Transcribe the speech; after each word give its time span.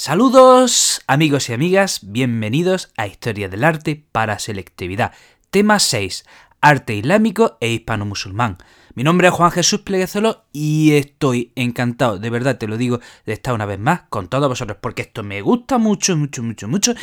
Saludos 0.00 1.02
amigos 1.08 1.48
y 1.48 1.54
amigas, 1.54 1.98
bienvenidos 2.04 2.92
a 2.96 3.08
Historia 3.08 3.48
del 3.48 3.64
Arte 3.64 4.00
para 4.12 4.38
Selectividad. 4.38 5.12
Tema 5.50 5.80
6. 5.80 6.24
Arte 6.60 6.94
islámico 6.94 7.58
e 7.60 7.72
hispano-musulmán. 7.72 8.58
Mi 8.94 9.02
nombre 9.02 9.26
es 9.26 9.34
Juan 9.34 9.50
Jesús 9.50 9.80
Pleguezolo 9.80 10.44
y 10.52 10.92
estoy 10.92 11.50
encantado, 11.56 12.20
de 12.20 12.30
verdad 12.30 12.58
te 12.58 12.68
lo 12.68 12.76
digo, 12.76 13.00
de 13.26 13.32
estar 13.32 13.52
una 13.52 13.66
vez 13.66 13.80
más 13.80 14.02
con 14.08 14.28
todos 14.28 14.48
vosotros, 14.48 14.78
porque 14.80 15.02
esto 15.02 15.24
me 15.24 15.42
gusta 15.42 15.78
mucho, 15.78 16.16
mucho, 16.16 16.44
mucho, 16.44 16.68
mucho. 16.68 16.94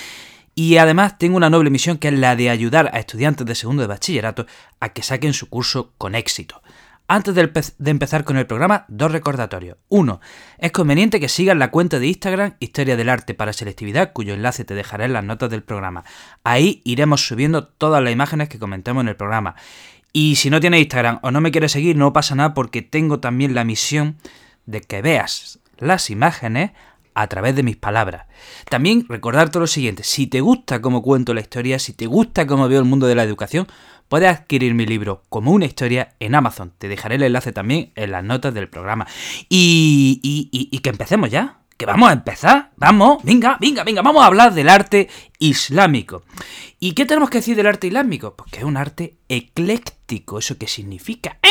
Y 0.56 0.78
además 0.78 1.18
tengo 1.18 1.36
una 1.36 1.50
noble 1.50 1.72
misión 1.72 1.98
que 1.98 2.08
es 2.08 2.18
la 2.18 2.38
de 2.38 2.50
ayudar 2.50 2.90
a 2.94 3.00
estudiantes 3.00 3.46
de 3.46 3.56
segundo 3.56 3.82
de 3.82 3.88
bachillerato 3.88 4.46
a 4.80 4.94
que 4.94 5.04
saquen 5.04 5.34
su 5.34 5.50
curso 5.50 5.92
con 5.98 6.16
éxito. 6.16 6.62
Antes 7.08 7.36
de, 7.36 7.92
empezar 7.92 8.24
con 8.24 8.36
el 8.38 8.48
programa, 8.48 8.86
dos 8.88 9.12
recordatorios. 9.12 9.78
Uno, 9.90 10.22
es 10.58 10.72
conveniente 10.72 11.20
que 11.20 11.30
sigas 11.30 11.56
la 11.56 11.70
cuenta 11.70 12.00
de 12.00 12.08
Instagram 12.08 12.56
Historia 12.60 12.98
del 12.98 13.10
Arte 13.10 13.36
para 13.36 13.54
Selectividad, 13.54 14.12
cuyo 14.12 14.34
enlace 14.34 14.66
te 14.66 14.74
dejaré 14.74 15.06
en 15.06 15.14
las 15.14 15.24
notas 15.24 15.52
del 15.52 15.62
programa. 15.62 16.04
Ahí 16.44 16.82
iremos 16.84 17.28
subiendo 17.28 17.68
todas 17.68 18.04
las 18.04 18.12
imágenes 18.12 18.50
que 18.50 18.58
comentamos 18.58 19.02
en 19.02 19.10
el 19.10 19.16
programa. 19.16 19.56
Y 20.14 20.38
si 20.38 20.50
no 20.50 20.60
tienes 20.60 20.80
Instagram 20.80 21.20
o 21.22 21.30
no 21.30 21.42
me 21.42 21.52
quieres 21.52 21.74
seguir, 21.74 21.96
no 21.96 22.12
pasa 22.12 22.34
nada 22.34 22.56
porque 22.56 22.82
tengo 22.82 23.20
también 23.20 23.54
la 23.54 23.64
misión 23.64 24.18
de 24.66 24.82
que 24.82 25.04
veas 25.04 25.60
las 25.78 26.10
imágenes 26.10 26.72
a 27.16 27.28
través 27.28 27.56
de 27.56 27.64
mis 27.64 27.78
palabras. 27.78 28.26
También 28.70 29.06
recordarte 29.08 29.58
lo 29.58 29.68
siguiente, 29.68 30.04
si 30.04 30.28
te 30.28 30.42
gusta 30.42 30.82
cómo 30.82 31.02
cuento 31.02 31.34
la 31.34 31.42
historia, 31.42 31.80
si 31.80 31.94
te 31.94 32.08
gusta 32.08 32.46
cómo 32.46 32.68
veo 32.68 32.80
el 32.80 32.86
mundo 32.86 33.08
de 33.08 33.16
la 33.16 33.24
educación, 33.24 33.68
puedes 34.08 34.30
adquirir 34.30 34.74
mi 34.74 34.86
libro 34.86 35.24
como 35.30 35.52
una 35.52 35.66
historia 35.66 36.16
en 36.20 36.36
Amazon. 36.36 36.74
Te 36.78 36.88
dejaré 36.88 37.16
el 37.16 37.24
enlace 37.24 37.52
también 37.52 37.92
en 37.96 38.12
las 38.12 38.24
notas 38.24 38.54
del 38.54 38.70
programa. 38.70 39.08
Y, 39.50 40.20
y, 40.24 40.80
que 40.80 40.90
empecemos 40.90 41.30
ya. 41.30 41.60
Que 41.78 41.86
vamos 41.86 42.10
a 42.10 42.14
empezar. 42.14 42.72
Vamos, 42.78 43.22
venga, 43.24 43.58
venga, 43.60 43.84
venga. 43.84 44.02
Vamos 44.02 44.24
a 44.24 44.28
hablar 44.28 44.54
del 44.54 44.70
arte 44.70 45.10
islámico. 45.40 46.24
¿Y 46.80 46.94
qué 46.94 47.06
tenemos 47.06 47.30
que 47.30 47.40
decir 47.40 47.58
del 47.58 47.68
arte 47.68 47.88
islámico? 47.88 48.36
Pues 48.36 48.52
que 48.52 48.60
es 48.60 48.64
un 48.64 48.78
arte 48.78 49.18
ecléctico. 49.28 50.40
¿Eso 50.40 50.58
qué 50.58 50.68
significa? 50.68 51.38
¡Eh! 51.44 51.50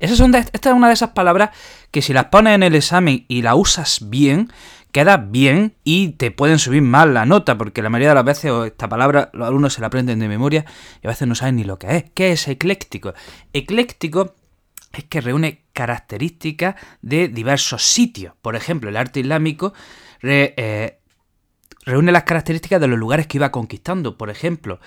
esta 0.00 0.70
es 0.70 0.74
una 0.74 0.88
de 0.88 0.94
esas 0.94 1.10
palabras 1.10 1.50
que 1.90 2.02
si 2.02 2.12
las 2.12 2.26
pones 2.26 2.54
en 2.54 2.62
el 2.62 2.74
examen 2.74 3.24
y 3.28 3.40
la 3.40 3.54
usas 3.54 4.00
bien, 4.10 4.52
queda 4.94 5.16
bien 5.16 5.74
y 5.82 6.10
te 6.10 6.30
pueden 6.30 6.60
subir 6.60 6.80
mal 6.80 7.14
la 7.14 7.26
nota, 7.26 7.58
porque 7.58 7.82
la 7.82 7.90
mayoría 7.90 8.10
de 8.10 8.14
las 8.14 8.24
veces 8.24 8.52
esta 8.64 8.88
palabra 8.88 9.28
los 9.32 9.48
alumnos 9.48 9.74
se 9.74 9.80
la 9.80 9.88
aprenden 9.88 10.20
de 10.20 10.28
memoria 10.28 10.64
y 11.02 11.08
a 11.08 11.10
veces 11.10 11.26
no 11.26 11.34
saben 11.34 11.56
ni 11.56 11.64
lo 11.64 11.80
que 11.80 11.96
es. 11.96 12.04
¿Qué 12.14 12.30
es 12.30 12.46
ecléctico? 12.46 13.12
Ecléctico 13.52 14.36
es 14.92 15.02
que 15.02 15.20
reúne 15.20 15.64
características 15.72 16.76
de 17.02 17.26
diversos 17.26 17.82
sitios. 17.82 18.34
Por 18.40 18.54
ejemplo, 18.54 18.88
el 18.88 18.96
arte 18.96 19.18
islámico 19.18 19.74
eh, 20.22 21.00
reúne 21.84 22.12
las 22.12 22.22
características 22.22 22.80
de 22.80 22.86
los 22.86 22.96
lugares 22.96 23.26
que 23.26 23.38
iba 23.38 23.50
conquistando. 23.50 24.16
Por 24.16 24.30
ejemplo, 24.30 24.78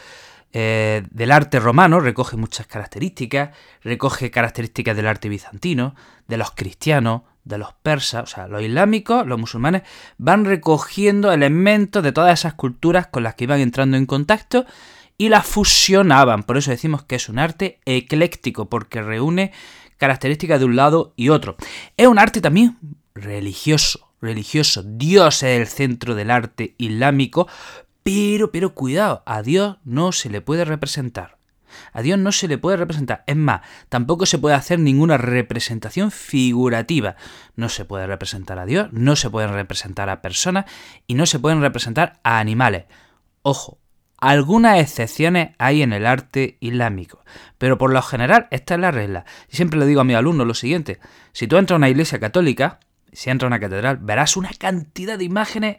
eh, 0.54 1.04
del 1.12 1.34
arte 1.34 1.60
romano 1.60 2.00
recoge 2.00 2.38
muchas 2.38 2.66
características, 2.66 3.50
recoge 3.84 4.32
características 4.32 4.96
del 4.96 5.08
arte 5.08 5.28
bizantino, 5.28 5.96
de 6.30 6.38
los 6.38 6.52
cristianos, 6.52 7.24
de 7.48 7.58
los 7.58 7.74
persas, 7.74 8.24
o 8.24 8.28
sea, 8.28 8.48
los 8.48 8.62
islámicos, 8.62 9.26
los 9.26 9.40
musulmanes, 9.40 9.84
van 10.18 10.46
recogiendo 10.46 11.32
elementos 11.32 12.04
de 12.04 12.12
todas 12.12 12.40
esas 12.40 12.54
culturas 12.54 13.08
con 13.08 13.24
las 13.24 13.36
que 13.36 13.46
iban 13.46 13.60
entrando 13.60 13.98
en 13.98 14.06
contacto 14.06 14.66
y 15.18 15.30
las 15.30 15.46
fusionaban. 15.46 16.44
Por 16.44 16.58
eso 16.58 16.72
decimos 16.72 17.04
que 17.04 17.16
es 17.16 17.30
un 17.30 17.40
arte 17.40 17.80
ecléctico, 17.86 18.70
porque 18.70 19.02
reúne 19.02 19.52
características 19.98 20.60
de 20.60 20.66
un 20.66 20.76
lado 20.76 21.14
y 21.16 21.30
otro. 21.30 21.56
Es 21.96 22.08
un 22.08 22.20
arte 22.20 22.42
también 22.42 22.78
religioso, 23.16 24.12
religioso. 24.22 24.84
Dios 24.86 25.44
es 25.44 25.60
el 25.60 25.68
centro 25.68 26.16
del 26.16 26.32
arte 26.32 26.76
islámico, 26.78 27.48
pero, 28.04 28.52
pero 28.52 28.74
cuidado, 28.74 29.24
a 29.26 29.42
Dios 29.42 29.78
no 29.84 30.12
se 30.12 30.30
le 30.30 30.42
puede 30.42 30.66
representar. 30.66 31.37
A 31.94 32.02
Dios 32.02 32.20
no 32.20 32.32
se 32.32 32.48
le 32.48 32.58
puede 32.58 32.78
representar. 32.78 33.24
Es 33.28 33.36
más, 33.36 33.62
tampoco 33.90 34.26
se 34.26 34.38
puede 34.38 34.56
hacer 34.56 34.80
ninguna 34.80 35.18
representación 35.18 36.12
figurativa. 36.12 37.16
No 37.56 37.70
se 37.70 37.86
puede 37.86 38.08
representar 38.08 38.60
a 38.60 38.66
Dios, 38.66 38.90
no 38.92 39.16
se 39.16 39.30
pueden 39.30 39.54
representar 39.54 40.10
a 40.10 40.22
personas 40.22 40.66
y 41.08 41.16
no 41.16 41.26
se 41.26 41.40
pueden 41.40 41.62
representar 41.62 42.20
a 42.24 42.40
animales. 42.40 42.86
Ojo, 43.42 43.80
algunas 44.20 44.80
excepciones 44.80 45.52
hay 45.60 45.84
en 45.84 45.94
el 45.94 46.06
arte 46.06 46.58
islámico, 46.60 47.24
pero 47.58 47.78
por 47.78 47.94
lo 47.94 48.02
general 48.02 48.48
esta 48.50 48.74
es 48.74 48.80
la 48.80 48.92
regla. 48.92 49.26
Y 49.50 49.56
siempre 49.56 49.80
le 49.80 49.86
digo 49.86 50.02
a 50.02 50.04
mis 50.04 50.16
alumnos 50.16 50.48
lo 50.48 50.56
siguiente, 50.56 51.00
si 51.34 51.48
tú 51.48 51.58
entras 51.58 51.76
a 51.76 51.78
una 51.78 51.90
iglesia 51.90 52.20
católica, 52.20 52.80
si 53.12 53.30
entras 53.30 53.48
a 53.48 53.54
una 53.54 53.60
catedral, 53.60 53.98
verás 53.98 54.36
una 54.36 54.50
cantidad 54.58 55.18
de 55.18 55.24
imágenes 55.24 55.78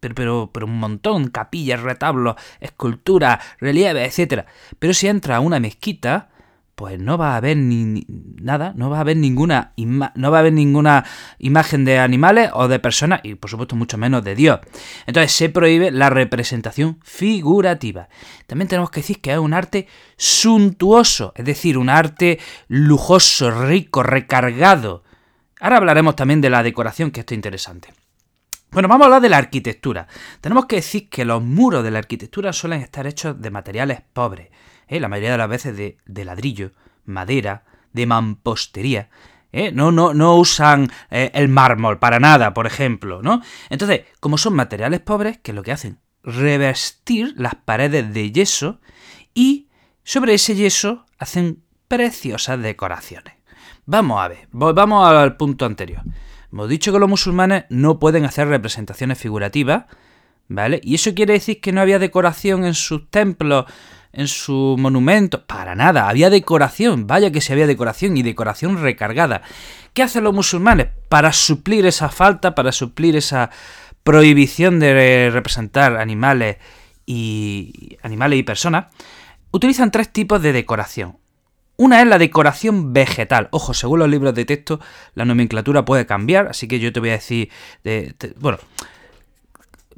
pero, 0.00 0.50
pero, 0.52 0.66
un 0.66 0.78
montón, 0.78 1.28
capillas, 1.28 1.80
retablos, 1.80 2.36
esculturas, 2.60 3.42
relieves, 3.60 4.18
etc. 4.18 4.46
Pero 4.78 4.94
si 4.94 5.08
entra 5.08 5.36
a 5.36 5.40
una 5.40 5.60
mezquita, 5.60 6.30
pues 6.78 7.00
no 7.00 7.18
va 7.18 7.32
a 7.32 7.38
haber 7.38 7.56
ni, 7.56 8.06
nada, 8.40 8.72
no 8.76 8.88
va 8.88 8.98
a 8.98 9.00
haber 9.00 9.16
ninguna 9.16 9.72
no 9.76 10.30
va 10.30 10.36
a 10.36 10.40
haber 10.40 10.52
ninguna 10.52 11.04
imagen 11.40 11.84
de 11.84 11.98
animales 11.98 12.50
o 12.54 12.68
de 12.68 12.78
personas 12.78 13.18
y 13.24 13.34
por 13.34 13.50
supuesto 13.50 13.74
mucho 13.74 13.98
menos 13.98 14.22
de 14.22 14.36
Dios. 14.36 14.60
Entonces 15.04 15.32
se 15.32 15.48
prohíbe 15.48 15.90
la 15.90 16.08
representación 16.08 17.00
figurativa. 17.02 18.08
También 18.46 18.68
tenemos 18.68 18.90
que 18.90 19.00
decir 19.00 19.20
que 19.20 19.32
es 19.32 19.38
un 19.38 19.54
arte 19.54 19.88
suntuoso, 20.16 21.32
es 21.34 21.44
decir, 21.44 21.78
un 21.78 21.88
arte 21.88 22.38
lujoso, 22.68 23.50
rico, 23.50 24.04
recargado. 24.04 25.02
Ahora 25.58 25.78
hablaremos 25.78 26.14
también 26.14 26.40
de 26.40 26.50
la 26.50 26.62
decoración, 26.62 27.10
que 27.10 27.20
esto 27.20 27.34
es 27.34 27.38
interesante. 27.38 27.88
Bueno, 28.70 28.88
vamos 28.88 29.04
a 29.04 29.06
hablar 29.06 29.22
de 29.22 29.30
la 29.30 29.38
arquitectura. 29.38 30.08
Tenemos 30.42 30.66
que 30.66 30.76
decir 30.76 31.08
que 31.08 31.24
los 31.24 31.42
muros 31.42 31.82
de 31.82 31.90
la 31.90 31.98
arquitectura 31.98 32.52
suelen 32.52 32.82
estar 32.82 33.06
hechos 33.06 33.40
de 33.40 33.50
materiales 33.50 34.02
pobres, 34.12 34.50
¿eh? 34.88 35.00
la 35.00 35.08
mayoría 35.08 35.32
de 35.32 35.38
las 35.38 35.48
veces 35.48 35.76
de, 35.76 36.24
ladrillo, 36.24 36.72
madera, 37.06 37.64
de 37.94 38.04
mampostería. 38.04 39.08
¿eh? 39.52 39.72
No, 39.72 39.90
no, 39.90 40.12
no 40.12 40.36
usan 40.36 40.90
eh, 41.10 41.30
el 41.32 41.48
mármol 41.48 41.98
para 41.98 42.20
nada, 42.20 42.52
por 42.52 42.66
ejemplo, 42.66 43.22
¿no? 43.22 43.40
Entonces, 43.70 44.02
como 44.20 44.36
son 44.36 44.54
materiales 44.54 45.00
pobres, 45.00 45.38
¿qué 45.38 45.52
es 45.52 45.54
lo 45.54 45.62
que 45.62 45.72
hacen? 45.72 46.00
Revestir 46.22 47.34
las 47.38 47.54
paredes 47.54 48.12
de 48.12 48.32
yeso 48.32 48.80
y 49.32 49.68
sobre 50.04 50.34
ese 50.34 50.54
yeso 50.54 51.06
hacen 51.18 51.62
preciosas 51.88 52.60
decoraciones. 52.60 53.34
Vamos 53.86 54.20
a 54.20 54.28
ver, 54.28 54.46
vamos 54.52 55.08
al 55.08 55.38
punto 55.38 55.64
anterior. 55.64 56.02
Hemos 56.50 56.68
dicho 56.68 56.92
que 56.92 56.98
los 56.98 57.08
musulmanes 57.08 57.64
no 57.68 57.98
pueden 57.98 58.24
hacer 58.24 58.48
representaciones 58.48 59.18
figurativas, 59.18 59.84
¿vale? 60.48 60.80
Y 60.82 60.94
eso 60.94 61.14
quiere 61.14 61.34
decir 61.34 61.60
que 61.60 61.72
no 61.72 61.80
había 61.80 61.98
decoración 61.98 62.64
en 62.64 62.74
sus 62.74 63.10
templos, 63.10 63.66
en 64.12 64.28
sus 64.28 64.78
monumentos. 64.78 65.42
Para 65.46 65.74
nada, 65.74 66.08
había 66.08 66.30
decoración, 66.30 67.06
vaya 67.06 67.30
que 67.30 67.40
si 67.40 67.52
había 67.52 67.66
decoración 67.66 68.16
y 68.16 68.22
decoración 68.22 68.80
recargada. 68.80 69.42
¿Qué 69.92 70.02
hacen 70.02 70.24
los 70.24 70.34
musulmanes 70.34 70.88
para 71.08 71.32
suplir 71.32 71.84
esa 71.84 72.08
falta, 72.08 72.54
para 72.54 72.72
suplir 72.72 73.16
esa 73.16 73.50
prohibición 74.02 74.80
de 74.80 75.30
representar 75.30 75.96
animales 75.98 76.56
y 77.04 77.98
animales 78.02 78.38
y 78.38 78.42
personas? 78.42 78.86
Utilizan 79.50 79.90
tres 79.90 80.10
tipos 80.10 80.40
de 80.40 80.52
decoración. 80.52 81.18
Una 81.80 82.02
es 82.02 82.08
la 82.08 82.18
decoración 82.18 82.92
vegetal. 82.92 83.46
Ojo, 83.52 83.72
según 83.72 84.00
los 84.00 84.08
libros 84.08 84.34
de 84.34 84.44
texto, 84.44 84.80
la 85.14 85.24
nomenclatura 85.24 85.84
puede 85.84 86.06
cambiar, 86.06 86.48
así 86.48 86.66
que 86.66 86.80
yo 86.80 86.92
te 86.92 86.98
voy 86.98 87.10
a 87.10 87.12
decir. 87.12 87.50
bueno, 88.40 88.58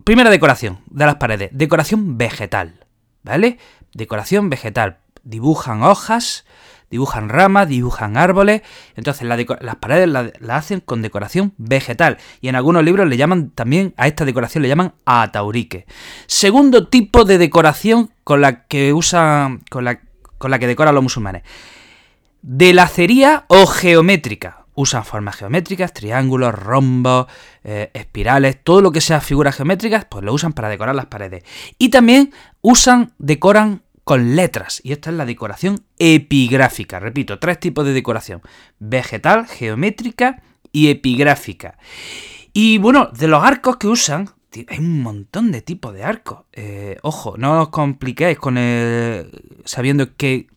primera 0.05 0.29
decoración 0.29 0.81
de 0.91 1.07
las 1.07 1.15
paredes: 1.15 1.49
decoración 1.55 2.19
vegetal. 2.19 2.85
¿Vale? 3.23 3.57
Decoración 3.95 4.51
vegetal. 4.51 4.99
Dibujan 5.25 5.83
hojas, 5.83 6.45
dibujan 6.91 7.31
ramas, 7.31 7.67
dibujan 7.67 8.19
árboles. 8.19 8.61
Entonces 8.95 9.27
las 9.27 9.77
paredes 9.77 10.07
las 10.07 10.33
hacen 10.51 10.81
con 10.81 11.01
decoración 11.01 11.55
vegetal. 11.57 12.19
Y 12.43 12.49
en 12.49 12.57
algunos 12.57 12.85
libros 12.85 13.09
le 13.09 13.17
llaman 13.17 13.53
también, 13.53 13.95
a 13.97 14.07
esta 14.07 14.27
decoración 14.27 14.61
le 14.61 14.69
llaman 14.69 14.93
ataurique. 15.07 15.87
Segundo 16.27 16.89
tipo 16.89 17.25
de 17.25 17.39
decoración 17.39 18.11
con 18.23 18.43
la 18.43 18.67
que 18.67 18.93
usan, 18.93 19.63
con 19.71 19.85
la, 19.87 20.01
con 20.41 20.51
la 20.51 20.59
que 20.59 20.67
decoran 20.67 20.95
los 20.95 21.03
musulmanes. 21.05 21.43
De 22.41 22.73
lacería 22.73 23.45
o 23.49 23.67
geométrica. 23.67 24.65
usan 24.75 25.05
formas 25.05 25.37
geométricas, 25.37 25.93
triángulos, 25.93 26.55
rombos, 26.55 27.27
eh, 27.63 27.91
espirales, 27.93 28.57
todo 28.65 28.81
lo 28.81 28.91
que 28.91 29.03
sea 29.03 29.21
figuras 29.21 29.57
geométricas, 29.57 30.07
pues 30.07 30.25
lo 30.25 30.33
usan 30.33 30.55
para 30.55 30.71
decorar 30.71 30.95
las 30.95 31.07
paredes. 31.07 31.45
Y 31.77 31.91
también 31.91 32.33
usan, 32.63 33.13
decoran 33.19 33.83
con 34.05 34.35
letras. 34.35 34.81
Y 34.83 34.93
esta 34.93 35.11
es 35.11 35.17
la 35.17 35.27
decoración 35.27 35.85
epigráfica. 35.99 36.99
Repito, 36.99 37.39
tres 37.39 37.61
tipos 37.61 37.85
de 37.85 37.93
decoración. 37.93 38.41
Vegetal, 38.79 39.47
geométrica 39.47 40.43
y 40.73 40.89
epigráfica. 40.89 41.77
Y 42.55 42.79
bueno, 42.79 43.11
de 43.13 43.29
los 43.29 43.45
arcos 43.45 43.77
que 43.77 43.89
usan, 43.89 44.31
hay 44.69 44.79
un 44.79 45.03
montón 45.03 45.53
de 45.53 45.63
tipos 45.63 45.95
de 45.95 46.05
arcos. 46.05 46.41
Eh, 46.53 46.99
ojo, 47.03 47.35
no 47.37 47.63
os 47.63 47.69
compliquéis 47.69 48.39
con 48.39 48.59
el. 48.59 49.31
sabiendo 49.65 50.17
qué, 50.17 50.49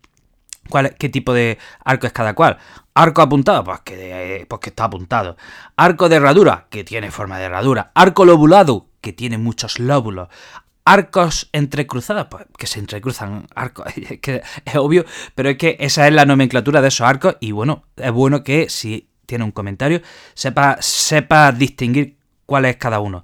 qué 0.97 1.09
tipo 1.09 1.33
de 1.33 1.57
arco 1.83 2.07
es 2.07 2.13
cada 2.13 2.33
cual. 2.33 2.57
Arco 2.95 3.21
apuntado, 3.21 3.63
pues 3.63 3.79
que, 3.81 4.45
pues 4.47 4.61
que 4.61 4.69
está 4.69 4.85
apuntado. 4.85 5.37
Arco 5.75 6.09
de 6.09 6.15
herradura, 6.17 6.67
que 6.69 6.83
tiene 6.83 7.11
forma 7.11 7.37
de 7.39 7.45
herradura. 7.45 7.91
Arco 7.93 8.25
lobulado, 8.25 8.87
que 9.01 9.13
tiene 9.13 9.37
muchos 9.37 9.79
lóbulos. 9.79 10.29
Arcos 10.85 11.49
entrecruzados, 11.53 12.27
pues 12.29 12.45
que 12.57 12.67
se 12.67 12.79
entrecruzan 12.79 13.47
arcos, 13.55 13.85
que 14.21 14.43
es 14.65 14.75
obvio, 14.75 15.05
pero 15.33 15.49
es 15.49 15.57
que 15.57 15.77
esa 15.79 16.07
es 16.07 16.13
la 16.13 16.25
nomenclatura 16.25 16.81
de 16.81 16.89
esos 16.89 17.07
arcos 17.07 17.37
y 17.39 17.51
bueno, 17.51 17.85
es 17.95 18.11
bueno 18.11 18.43
que 18.43 18.69
si 18.69 19.07
tiene 19.25 19.45
un 19.45 19.51
comentario 19.51 20.01
sepa, 20.33 20.77
sepa 20.81 21.53
distinguir 21.53 22.17
cuál 22.45 22.65
es 22.65 22.75
cada 22.75 22.99
uno. 22.99 23.23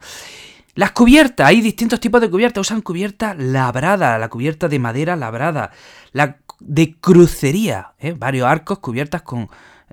Las 0.75 0.92
cubiertas, 0.92 1.48
hay 1.48 1.62
distintos 1.62 2.00
tipos 2.00 2.21
de 2.21 2.30
cubiertas. 2.30 2.62
Usan 2.62 2.81
cubierta 2.81 3.33
labrada, 3.33 4.18
la 4.18 4.30
cubierta 4.30 4.68
de 4.68 4.80
madera 4.80 5.16
labrada, 5.16 5.71
la 6.12 6.38
de 6.60 6.95
crucería, 7.00 7.94
¿eh? 8.00 8.13
varios 8.18 8.48
arcos 8.48 8.80
cubiertas 8.80 9.21
con 9.21 9.50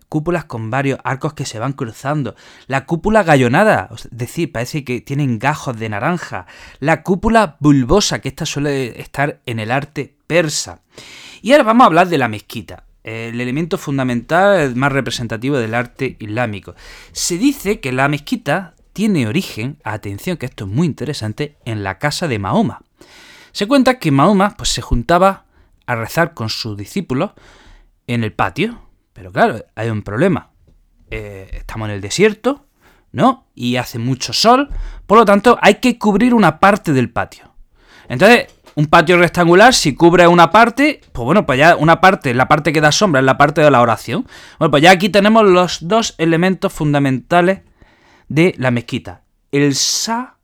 cúpulas 0.08 0.44
con 0.44 0.70
varios 0.70 0.98
arcos 1.04 1.34
que 1.34 1.44
se 1.44 1.58
van 1.58 1.72
cruzando. 1.72 2.36
La 2.66 2.86
cúpula 2.86 3.22
gallonada, 3.22 3.88
es 3.94 4.08
decir, 4.10 4.52
parece 4.52 4.84
que 4.84 5.00
tienen 5.00 5.38
gajos 5.38 5.78
de 5.78 5.88
naranja. 5.88 6.46
La 6.78 7.02
cúpula 7.02 7.56
bulbosa, 7.60 8.20
que 8.20 8.28
esta 8.28 8.46
suele 8.46 9.00
estar 9.00 9.40
en 9.46 9.58
el 9.58 9.70
arte 9.70 10.14
persa. 10.26 10.80
Y 11.42 11.52
ahora 11.52 11.64
vamos 11.64 11.84
a 11.84 11.86
hablar 11.86 12.08
de 12.08 12.18
la 12.18 12.28
mezquita 12.28 12.84
el 13.06 13.40
elemento 13.40 13.78
fundamental 13.78 14.74
más 14.74 14.90
representativo 14.90 15.56
del 15.56 15.74
arte 15.74 16.16
islámico. 16.18 16.74
Se 17.12 17.38
dice 17.38 17.78
que 17.78 17.92
la 17.92 18.08
mezquita 18.08 18.74
tiene 18.96 19.28
origen, 19.28 19.78
atención 19.84 20.38
que 20.38 20.46
esto 20.46 20.64
es 20.64 20.70
muy 20.70 20.86
interesante, 20.86 21.58
en 21.66 21.84
la 21.84 21.98
casa 21.98 22.28
de 22.28 22.38
Mahoma. 22.38 22.80
Se 23.52 23.68
cuenta 23.68 23.98
que 23.98 24.10
Mahoma 24.10 24.54
pues, 24.56 24.70
se 24.70 24.80
juntaba 24.80 25.44
a 25.84 25.96
rezar 25.96 26.32
con 26.32 26.48
sus 26.48 26.78
discípulos 26.78 27.32
en 28.06 28.24
el 28.24 28.32
patio, 28.32 28.80
pero 29.12 29.30
claro, 29.32 29.62
hay 29.74 29.90
un 29.90 30.00
problema. 30.00 30.48
Eh, 31.10 31.46
estamos 31.52 31.90
en 31.90 31.96
el 31.96 32.00
desierto, 32.00 32.64
¿no? 33.12 33.44
Y 33.54 33.76
hace 33.76 33.98
mucho 33.98 34.32
sol, 34.32 34.70
por 35.06 35.18
lo 35.18 35.26
tanto 35.26 35.58
hay 35.60 35.74
que 35.74 35.98
cubrir 35.98 36.32
una 36.32 36.58
parte 36.58 36.94
del 36.94 37.10
patio. 37.10 37.52
Entonces, 38.08 38.46
un 38.76 38.86
patio 38.86 39.18
rectangular, 39.18 39.74
si 39.74 39.94
cubre 39.94 40.26
una 40.26 40.50
parte, 40.50 41.02
pues 41.12 41.26
bueno, 41.26 41.44
pues 41.44 41.58
ya 41.58 41.76
una 41.76 42.00
parte, 42.00 42.32
la 42.32 42.48
parte 42.48 42.72
que 42.72 42.80
da 42.80 42.92
sombra 42.92 43.20
es 43.20 43.26
la 43.26 43.36
parte 43.36 43.60
de 43.60 43.70
la 43.70 43.82
oración. 43.82 44.26
Bueno, 44.58 44.70
pues 44.70 44.82
ya 44.82 44.90
aquí 44.90 45.10
tenemos 45.10 45.44
los 45.44 45.86
dos 45.86 46.14
elementos 46.16 46.72
fundamentales 46.72 47.60
de 48.28 48.54
la 48.58 48.70
mezquita. 48.70 49.22
El 49.52 49.74
sa, 49.74 50.36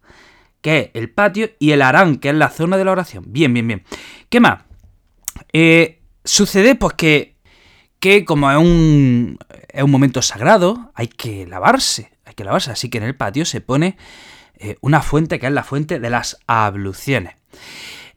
que 0.60 0.78
es 0.78 0.90
el 0.94 1.10
patio, 1.10 1.50
y 1.58 1.72
el 1.72 1.82
arán, 1.82 2.16
que 2.16 2.30
es 2.30 2.34
la 2.34 2.48
zona 2.48 2.76
de 2.76 2.84
la 2.84 2.92
oración. 2.92 3.24
Bien, 3.28 3.52
bien, 3.52 3.66
bien. 3.66 3.84
¿Qué 4.28 4.40
más? 4.40 4.62
Eh, 5.52 6.00
sucede 6.24 6.74
pues 6.74 6.94
que, 6.94 7.36
que 7.98 8.24
como 8.24 8.50
es 8.50 8.58
un, 8.58 9.38
es 9.68 9.82
un 9.82 9.90
momento 9.90 10.22
sagrado, 10.22 10.92
hay 10.94 11.08
que 11.08 11.46
lavarse, 11.46 12.12
hay 12.24 12.34
que 12.34 12.44
lavarse. 12.44 12.70
Así 12.70 12.88
que 12.88 12.98
en 12.98 13.04
el 13.04 13.16
patio 13.16 13.44
se 13.44 13.60
pone 13.60 13.96
eh, 14.56 14.76
una 14.80 15.02
fuente 15.02 15.38
que 15.38 15.46
es 15.46 15.52
la 15.52 15.64
fuente 15.64 15.98
de 15.98 16.10
las 16.10 16.38
abluciones. 16.46 17.34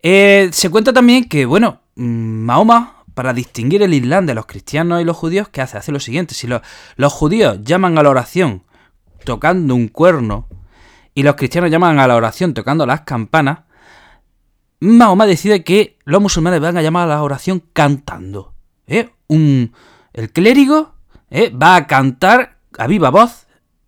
Eh, 0.03 0.50
se 0.51 0.69
cuenta 0.69 0.94
también 0.94 1.25
que, 1.25 1.45
bueno, 1.45 1.81
mm, 1.95 2.03
Mahoma 2.45 3.03
para 3.15 3.33
distinguir 3.33 3.81
el 3.81 3.94
Islam 3.94 4.25
de 4.25 4.35
los 4.35 4.45
cristianos 4.45 5.01
y 5.01 5.06
los 5.06 5.17
judíos, 5.17 5.47
¿qué 5.50 5.62
hace? 5.62 5.77
Hace 5.77 5.91
lo 5.91 6.00
siguiente, 6.00 6.35
si 6.35 6.47
los 6.47 7.13
judíos 7.13 7.59
llaman 7.63 7.97
a 7.97 8.03
la 8.03 8.09
oración 8.09 8.64
tocando 9.23 9.75
un 9.75 9.88
cuerno 9.88 10.47
y 11.13 11.23
los 11.23 11.35
cristianos 11.35 11.71
llaman 11.71 12.00
a 12.00 12.07
la 12.07 12.15
oración 12.15 12.53
tocando 12.53 12.85
las 12.85 13.01
campanas, 13.01 13.59
Mahoma 14.81 15.25
decide 15.25 15.63
que 15.63 15.97
los 16.03 16.21
musulmanes 16.21 16.59
van 16.59 16.77
a 16.77 16.81
llamar 16.81 17.06
a 17.06 17.15
la 17.15 17.23
oración 17.23 17.63
cantando. 17.73 18.53
¿eh? 18.88 19.09
Un, 19.27 19.73
el 20.13 20.31
clérigo 20.31 20.94
¿eh? 21.31 21.50
va 21.50 21.75
a 21.75 21.88
cantar 21.88 22.57
a 22.77 22.88
viva 22.88 23.09
voz 23.09 23.47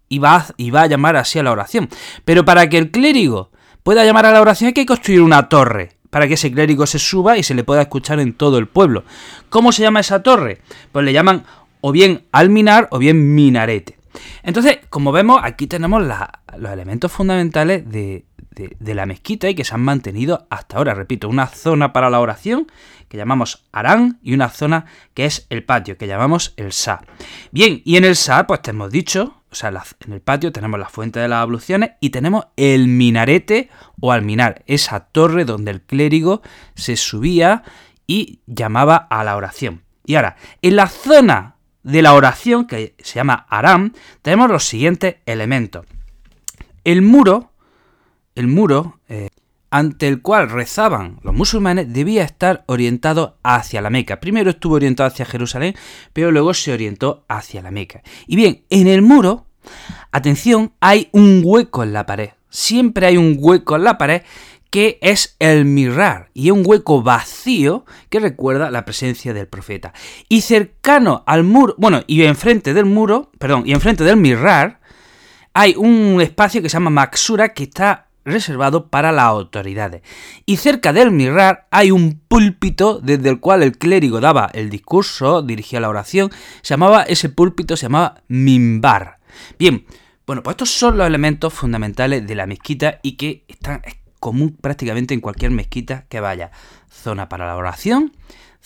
y 0.09 0.19
va, 0.19 0.45
y 0.55 0.71
va 0.71 0.83
a 0.83 0.87
llamar 0.87 1.17
así 1.17 1.37
a 1.37 1.43
la 1.43 1.51
oración. 1.51 1.89
Pero 2.23 2.45
para 2.45 2.69
que 2.69 2.77
el 2.77 2.91
clérigo 2.91 3.51
pueda 3.83 4.05
llamar 4.05 4.25
a 4.25 4.31
la 4.31 4.41
oración 4.41 4.67
hay 4.69 4.73
que 4.73 4.85
construir 4.85 5.21
una 5.21 5.49
torre 5.49 5.97
para 6.09 6.27
que 6.27 6.35
ese 6.35 6.51
clérigo 6.51 6.87
se 6.87 6.99
suba 6.99 7.37
y 7.37 7.43
se 7.43 7.53
le 7.53 7.65
pueda 7.65 7.81
escuchar 7.81 8.19
en 8.19 8.33
todo 8.33 8.57
el 8.57 8.67
pueblo. 8.67 9.03
¿Cómo 9.49 9.71
se 9.71 9.81
llama 9.81 9.99
esa 9.99 10.23
torre? 10.23 10.61
Pues 10.91 11.05
le 11.05 11.13
llaman 11.13 11.43
o 11.81 11.91
bien 11.91 12.25
alminar 12.31 12.87
o 12.91 12.99
bien 12.99 13.35
minarete. 13.35 13.96
Entonces, 14.43 14.79
como 14.89 15.11
vemos, 15.11 15.39
aquí 15.43 15.67
tenemos 15.67 16.01
los 16.01 16.71
elementos 16.71 17.11
fundamentales 17.11 17.89
de, 17.89 18.25
la 18.79 19.05
mezquita 19.05 19.49
y 19.49 19.55
que 19.55 19.63
se 19.63 19.75
han 19.75 19.81
mantenido 19.81 20.47
hasta 20.49 20.77
ahora. 20.77 20.93
Repito, 20.93 21.29
una 21.29 21.47
zona 21.47 21.93
para 21.93 22.09
la 22.09 22.19
oración 22.19 22.67
que 23.07 23.17
llamamos 23.17 23.65
Arán 23.71 24.19
y 24.21 24.33
una 24.33 24.49
zona 24.49 24.85
que 25.13 25.25
es 25.25 25.45
el 25.49 25.63
patio, 25.63 25.97
que 25.97 26.07
llamamos 26.07 26.53
el 26.57 26.71
Sa. 26.73 27.01
Bien, 27.51 27.81
y 27.85 27.97
en 27.97 28.05
el 28.05 28.15
Sa, 28.15 28.47
pues 28.47 28.61
te 28.61 28.71
hemos 28.71 28.91
dicho, 28.91 29.43
o 29.51 29.55
sea, 29.55 29.71
en 30.05 30.13
el 30.13 30.21
patio 30.21 30.51
tenemos 30.51 30.79
la 30.79 30.89
fuente 30.89 31.19
de 31.19 31.27
las 31.27 31.41
abluciones 31.41 31.91
y 32.01 32.09
tenemos 32.09 32.47
el 32.57 32.87
minarete 32.87 33.69
o 34.01 34.11
alminar, 34.11 34.63
esa 34.67 35.01
torre 35.01 35.45
donde 35.45 35.71
el 35.71 35.81
clérigo 35.81 36.41
se 36.75 36.97
subía 36.97 37.63
y 38.07 38.41
llamaba 38.45 38.95
a 38.95 39.23
la 39.23 39.35
oración. 39.35 39.83
Y 40.05 40.15
ahora, 40.15 40.37
en 40.61 40.75
la 40.77 40.87
zona 40.87 41.56
de 41.87 42.01
la 42.01 42.13
oración, 42.13 42.67
que 42.67 42.95
se 42.99 43.15
llama 43.15 43.45
Aram, 43.49 43.93
tenemos 44.21 44.49
los 44.49 44.65
siguientes 44.65 45.15
elementos. 45.25 45.85
El 46.83 47.01
muro, 47.01 47.51
el 48.35 48.47
muro 48.47 48.99
eh, 49.07 49.29
ante 49.69 50.09
el 50.09 50.21
cual 50.21 50.49
rezaban 50.49 51.19
los 51.23 51.33
musulmanes 51.33 51.93
debía 51.93 52.23
estar 52.23 52.65
orientado 52.67 53.37
hacia 53.41 53.81
la 53.81 53.89
Meca. 53.89 54.19
Primero 54.19 54.49
estuvo 54.49 54.75
orientado 54.75 55.07
hacia 55.07 55.25
Jerusalén, 55.25 55.75
pero 56.11 56.31
luego 56.31 56.53
se 56.53 56.73
orientó 56.73 57.23
hacia 57.29 57.61
la 57.61 57.71
Meca. 57.71 58.01
Y 58.27 58.35
bien, 58.35 58.65
en 58.69 58.87
el 58.87 59.01
muro, 59.01 59.45
atención, 60.11 60.73
hay 60.81 61.07
un 61.13 61.41
hueco 61.43 61.83
en 61.83 61.93
la 61.93 62.05
pared. 62.05 62.31
Siempre 62.49 63.07
hay 63.07 63.15
un 63.15 63.37
hueco 63.39 63.77
en 63.77 63.85
la 63.85 63.97
pared 63.97 64.23
que 64.69 64.99
es 65.01 65.35
el 65.39 65.65
mirar 65.65 66.29
y 66.33 66.51
un 66.51 66.63
hueco 66.65 67.01
vacío 67.01 67.85
que 68.09 68.19
recuerda 68.19 68.71
la 68.71 68.85
presencia 68.85 69.33
del 69.33 69.47
profeta. 69.47 69.93
Y 70.29 70.41
cercano 70.41 71.23
al 71.25 71.43
muro, 71.43 71.75
bueno, 71.77 72.01
y 72.07 72.23
enfrente 72.23 72.73
del 72.73 72.85
muro, 72.85 73.31
perdón, 73.39 73.63
y 73.65 73.73
enfrente 73.73 74.03
del 74.03 74.17
mirar 74.17 74.79
hay 75.53 75.73
un 75.75 76.21
espacio 76.21 76.61
que 76.61 76.69
se 76.69 76.73
llama 76.73 76.91
Maxura 76.91 77.53
que 77.53 77.63
está 77.63 78.07
reservado 78.27 78.89
para 78.89 79.11
las 79.11 79.25
autoridades. 79.25 80.03
Y 80.45 80.57
cerca 80.57 80.93
del 80.93 81.11
mirar 81.11 81.67
hay 81.71 81.91
un 81.91 82.19
púlpito 82.27 82.99
desde 83.01 83.29
el 83.29 83.39
cual 83.39 83.63
el 83.63 83.77
clérigo 83.77 84.19
daba 84.19 84.51
el 84.53 84.69
discurso, 84.69 85.41
dirigía 85.41 85.79
la 85.79 85.89
oración, 85.89 86.29
se 86.61 86.73
llamaba 86.73 87.03
ese 87.03 87.29
púlpito 87.29 87.75
se 87.77 87.83
llamaba 87.83 88.21
mimbar. 88.27 89.19
Bien, 89.57 89.85
bueno, 90.27 90.43
pues 90.43 90.55
estos 90.55 90.71
son 90.71 90.97
los 90.97 91.07
elementos 91.07 91.53
fundamentales 91.53 92.27
de 92.27 92.35
la 92.35 92.45
mezquita 92.45 92.99
y 93.01 93.13
que 93.13 93.45
están 93.47 93.81
común 94.19 94.57
prácticamente 94.59 95.13
en 95.13 95.21
cualquier 95.21 95.51
mezquita 95.51 96.05
que 96.09 96.19
vaya. 96.19 96.51
Zona 96.89 97.29
para 97.29 97.45
la 97.45 97.55
oración, 97.55 98.13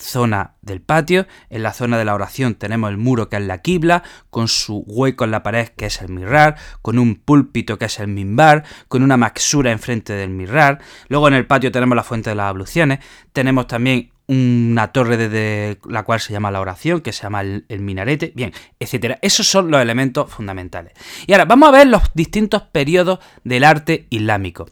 zona 0.02 0.54
del 0.62 0.80
patio. 0.80 1.26
En 1.50 1.62
la 1.62 1.72
zona 1.72 1.98
de 1.98 2.04
la 2.04 2.14
oración 2.14 2.54
tenemos 2.54 2.90
el 2.90 2.96
muro 2.96 3.28
que 3.28 3.36
es 3.36 3.42
la 3.42 3.58
quibla, 3.58 4.02
con 4.30 4.48
su 4.48 4.84
hueco 4.86 5.24
en 5.24 5.30
la 5.30 5.42
pared 5.42 5.68
que 5.68 5.86
es 5.86 6.00
el 6.02 6.08
mirrar, 6.08 6.56
con 6.82 6.98
un 6.98 7.16
púlpito 7.16 7.78
que 7.78 7.86
es 7.86 7.98
el 8.00 8.08
mimbar, 8.08 8.64
con 8.88 9.02
una 9.02 9.16
maxura 9.16 9.72
enfrente 9.72 10.12
del 10.12 10.30
mirrar. 10.30 10.80
Luego 11.08 11.28
en 11.28 11.34
el 11.34 11.46
patio 11.46 11.72
tenemos 11.72 11.96
la 11.96 12.04
fuente 12.04 12.30
de 12.30 12.36
las 12.36 12.48
abluciones. 12.48 12.98
Tenemos 13.32 13.66
también 13.66 14.10
una 14.26 14.92
torre 14.92 15.16
desde 15.16 15.78
la 15.88 16.04
cual 16.04 16.20
se 16.20 16.32
llama 16.32 16.50
la 16.50 16.60
oración, 16.60 17.00
que 17.00 17.12
se 17.12 17.24
llama 17.24 17.42
el, 17.42 17.66
el, 17.68 17.80
minarete, 17.80 18.32
bien, 18.34 18.52
etcétera. 18.78 19.18
Esos 19.20 19.46
son 19.46 19.70
los 19.70 19.80
elementos 19.82 20.30
fundamentales. 20.30 20.92
Y 21.26 21.32
ahora 21.32 21.44
vamos 21.44 21.68
a 21.68 21.72
ver 21.72 21.86
los 21.86 22.02
distintos 22.14 22.62
periodos 22.62 23.18
del 23.44 23.64
arte 23.64 24.06
islámico. 24.10 24.66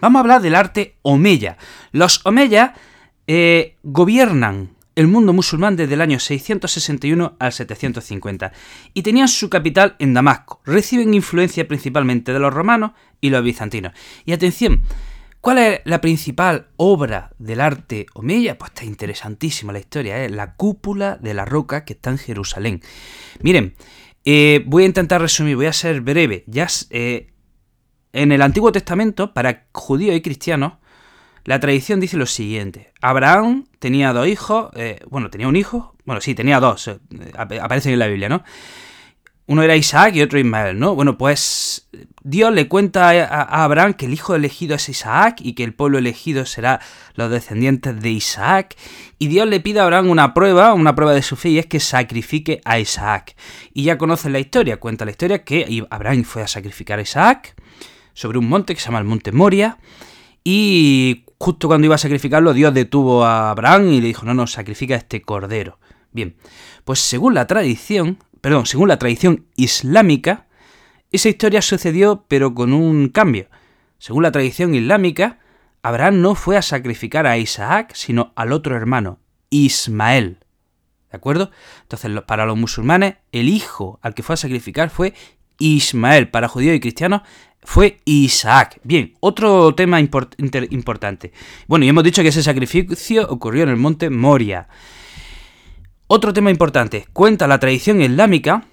Vamos 0.00 0.18
a 0.18 0.20
hablar 0.20 0.42
del 0.42 0.54
arte 0.54 0.96
omeya. 1.02 1.56
Los 1.92 2.24
omeyas 2.24 2.72
eh, 3.26 3.76
gobiernan 3.82 4.70
el 4.94 5.06
mundo 5.06 5.32
musulmán 5.32 5.76
desde 5.76 5.94
el 5.94 6.00
año 6.00 6.18
661 6.18 7.36
al 7.38 7.52
750 7.52 8.52
y 8.94 9.02
tenían 9.02 9.28
su 9.28 9.48
capital 9.48 9.94
en 9.98 10.14
Damasco. 10.14 10.60
Reciben 10.64 11.14
influencia 11.14 11.68
principalmente 11.68 12.32
de 12.32 12.40
los 12.40 12.52
romanos 12.52 12.92
y 13.20 13.30
los 13.30 13.44
bizantinos. 13.44 13.92
Y 14.24 14.32
atención, 14.32 14.82
¿cuál 15.40 15.58
es 15.58 15.80
la 15.84 16.00
principal 16.00 16.66
obra 16.76 17.30
del 17.38 17.60
arte 17.60 18.06
omeya? 18.14 18.58
Pues 18.58 18.72
está 18.72 18.84
interesantísima 18.84 19.72
la 19.72 19.78
historia, 19.78 20.24
¿eh? 20.24 20.30
la 20.30 20.54
cúpula 20.54 21.16
de 21.16 21.34
la 21.34 21.44
roca 21.44 21.84
que 21.84 21.92
está 21.92 22.10
en 22.10 22.18
Jerusalén. 22.18 22.82
Miren, 23.40 23.74
Eh, 24.30 24.62
voy 24.66 24.82
a 24.82 24.86
intentar 24.86 25.22
resumir, 25.22 25.56
voy 25.56 25.64
a 25.64 25.72
ser 25.72 26.02
breve. 26.02 26.44
Ya 26.46 26.68
eh, 26.90 27.28
en 28.12 28.32
el 28.32 28.42
Antiguo 28.42 28.72
Testamento, 28.72 29.34
para 29.34 29.66
judíos 29.72 30.16
y 30.16 30.22
cristianos, 30.22 30.74
la 31.44 31.60
tradición 31.60 31.98
dice 31.98 32.16
lo 32.16 32.26
siguiente. 32.26 32.92
Abraham 33.00 33.64
tenía 33.78 34.12
dos 34.12 34.26
hijos, 34.26 34.70
eh, 34.74 35.00
bueno, 35.08 35.30
tenía 35.30 35.48
un 35.48 35.56
hijo, 35.56 35.94
bueno, 36.04 36.20
sí, 36.20 36.34
tenía 36.34 36.60
dos, 36.60 36.90
aparecen 37.38 37.94
en 37.94 37.98
la 37.98 38.06
Biblia, 38.06 38.28
¿no? 38.28 38.44
Uno 39.46 39.62
era 39.62 39.74
Isaac 39.74 40.14
y 40.14 40.20
otro 40.20 40.38
Ismael, 40.38 40.78
¿no? 40.78 40.94
Bueno, 40.94 41.16
pues 41.16 41.88
Dios 42.22 42.52
le 42.52 42.68
cuenta 42.68 43.08
a 43.08 43.64
Abraham 43.64 43.94
que 43.94 44.04
el 44.04 44.12
hijo 44.12 44.34
elegido 44.34 44.76
es 44.76 44.90
Isaac 44.90 45.36
y 45.40 45.54
que 45.54 45.64
el 45.64 45.72
pueblo 45.72 45.96
elegido 45.96 46.44
será 46.44 46.80
los 47.14 47.30
descendientes 47.30 47.98
de 47.98 48.10
Isaac. 48.10 48.76
Y 49.18 49.28
Dios 49.28 49.48
le 49.48 49.60
pide 49.60 49.80
a 49.80 49.84
Abraham 49.84 50.10
una 50.10 50.34
prueba, 50.34 50.74
una 50.74 50.94
prueba 50.94 51.14
de 51.14 51.22
su 51.22 51.34
fe, 51.34 51.48
y 51.48 51.58
es 51.58 51.64
que 51.64 51.80
sacrifique 51.80 52.60
a 52.66 52.78
Isaac. 52.78 53.36
Y 53.72 53.84
ya 53.84 53.96
conocen 53.96 54.34
la 54.34 54.38
historia, 54.38 54.76
cuenta 54.76 55.06
la 55.06 55.12
historia 55.12 55.42
que 55.44 55.82
Abraham 55.88 56.24
fue 56.24 56.42
a 56.42 56.46
sacrificar 56.46 56.98
a 56.98 57.02
Isaac 57.02 57.54
sobre 58.18 58.38
un 58.38 58.48
monte 58.48 58.74
que 58.74 58.80
se 58.80 58.86
llama 58.86 58.98
el 58.98 59.04
Monte 59.04 59.30
Moria. 59.30 59.78
Y 60.42 61.24
justo 61.38 61.68
cuando 61.68 61.84
iba 61.84 61.94
a 61.94 61.98
sacrificarlo, 61.98 62.52
Dios 62.52 62.74
detuvo 62.74 63.24
a 63.24 63.50
Abraham 63.50 63.92
y 63.92 64.00
le 64.00 64.08
dijo, 64.08 64.26
no, 64.26 64.34
no, 64.34 64.48
sacrifica 64.48 64.96
este 64.96 65.22
cordero. 65.22 65.78
Bien, 66.10 66.34
pues 66.84 66.98
según 66.98 67.34
la 67.34 67.46
tradición, 67.46 68.18
perdón, 68.40 68.66
según 68.66 68.88
la 68.88 68.98
tradición 68.98 69.46
islámica, 69.54 70.48
esa 71.12 71.28
historia 71.28 71.62
sucedió 71.62 72.24
pero 72.26 72.54
con 72.54 72.72
un 72.72 73.08
cambio. 73.08 73.46
Según 73.98 74.24
la 74.24 74.32
tradición 74.32 74.74
islámica, 74.74 75.38
Abraham 75.82 76.20
no 76.20 76.34
fue 76.34 76.56
a 76.56 76.62
sacrificar 76.62 77.24
a 77.24 77.38
Isaac, 77.38 77.92
sino 77.94 78.32
al 78.34 78.50
otro 78.50 78.74
hermano, 78.74 79.20
Ismael. 79.48 80.38
¿De 81.12 81.16
acuerdo? 81.16 81.52
Entonces, 81.82 82.10
para 82.22 82.46
los 82.46 82.56
musulmanes, 82.56 83.14
el 83.30 83.48
hijo 83.48 84.00
al 84.02 84.14
que 84.14 84.24
fue 84.24 84.34
a 84.34 84.38
sacrificar 84.38 84.90
fue 84.90 85.14
Ismael. 85.58 86.30
Para 86.30 86.48
judíos 86.48 86.76
y 86.76 86.80
cristianos, 86.80 87.22
fue 87.62 88.00
Isaac. 88.04 88.80
Bien, 88.84 89.14
otro 89.20 89.74
tema 89.74 90.00
importante. 90.00 91.32
Bueno, 91.66 91.84
y 91.84 91.88
hemos 91.88 92.04
dicho 92.04 92.22
que 92.22 92.28
ese 92.28 92.42
sacrificio 92.42 93.26
ocurrió 93.28 93.64
en 93.64 93.68
el 93.68 93.76
monte 93.76 94.10
Moria. 94.10 94.68
Otro 96.06 96.32
tema 96.32 96.50
importante. 96.50 97.06
Cuenta 97.12 97.46
la 97.46 97.58
tradición 97.58 98.00
islámica 98.00 98.64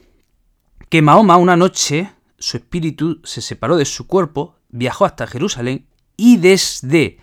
que 0.90 1.02
Mahoma 1.02 1.38
una 1.38 1.58
noche 1.58 2.12
su 2.38 2.58
espíritu 2.58 3.22
se 3.24 3.42
separó 3.42 3.76
de 3.76 3.86
su 3.86 4.08
cuerpo, 4.08 4.56
viajó 4.70 5.06
hasta 5.06 5.28
Jerusalén 5.28 5.88
y 6.16 6.38
desde, 6.38 7.18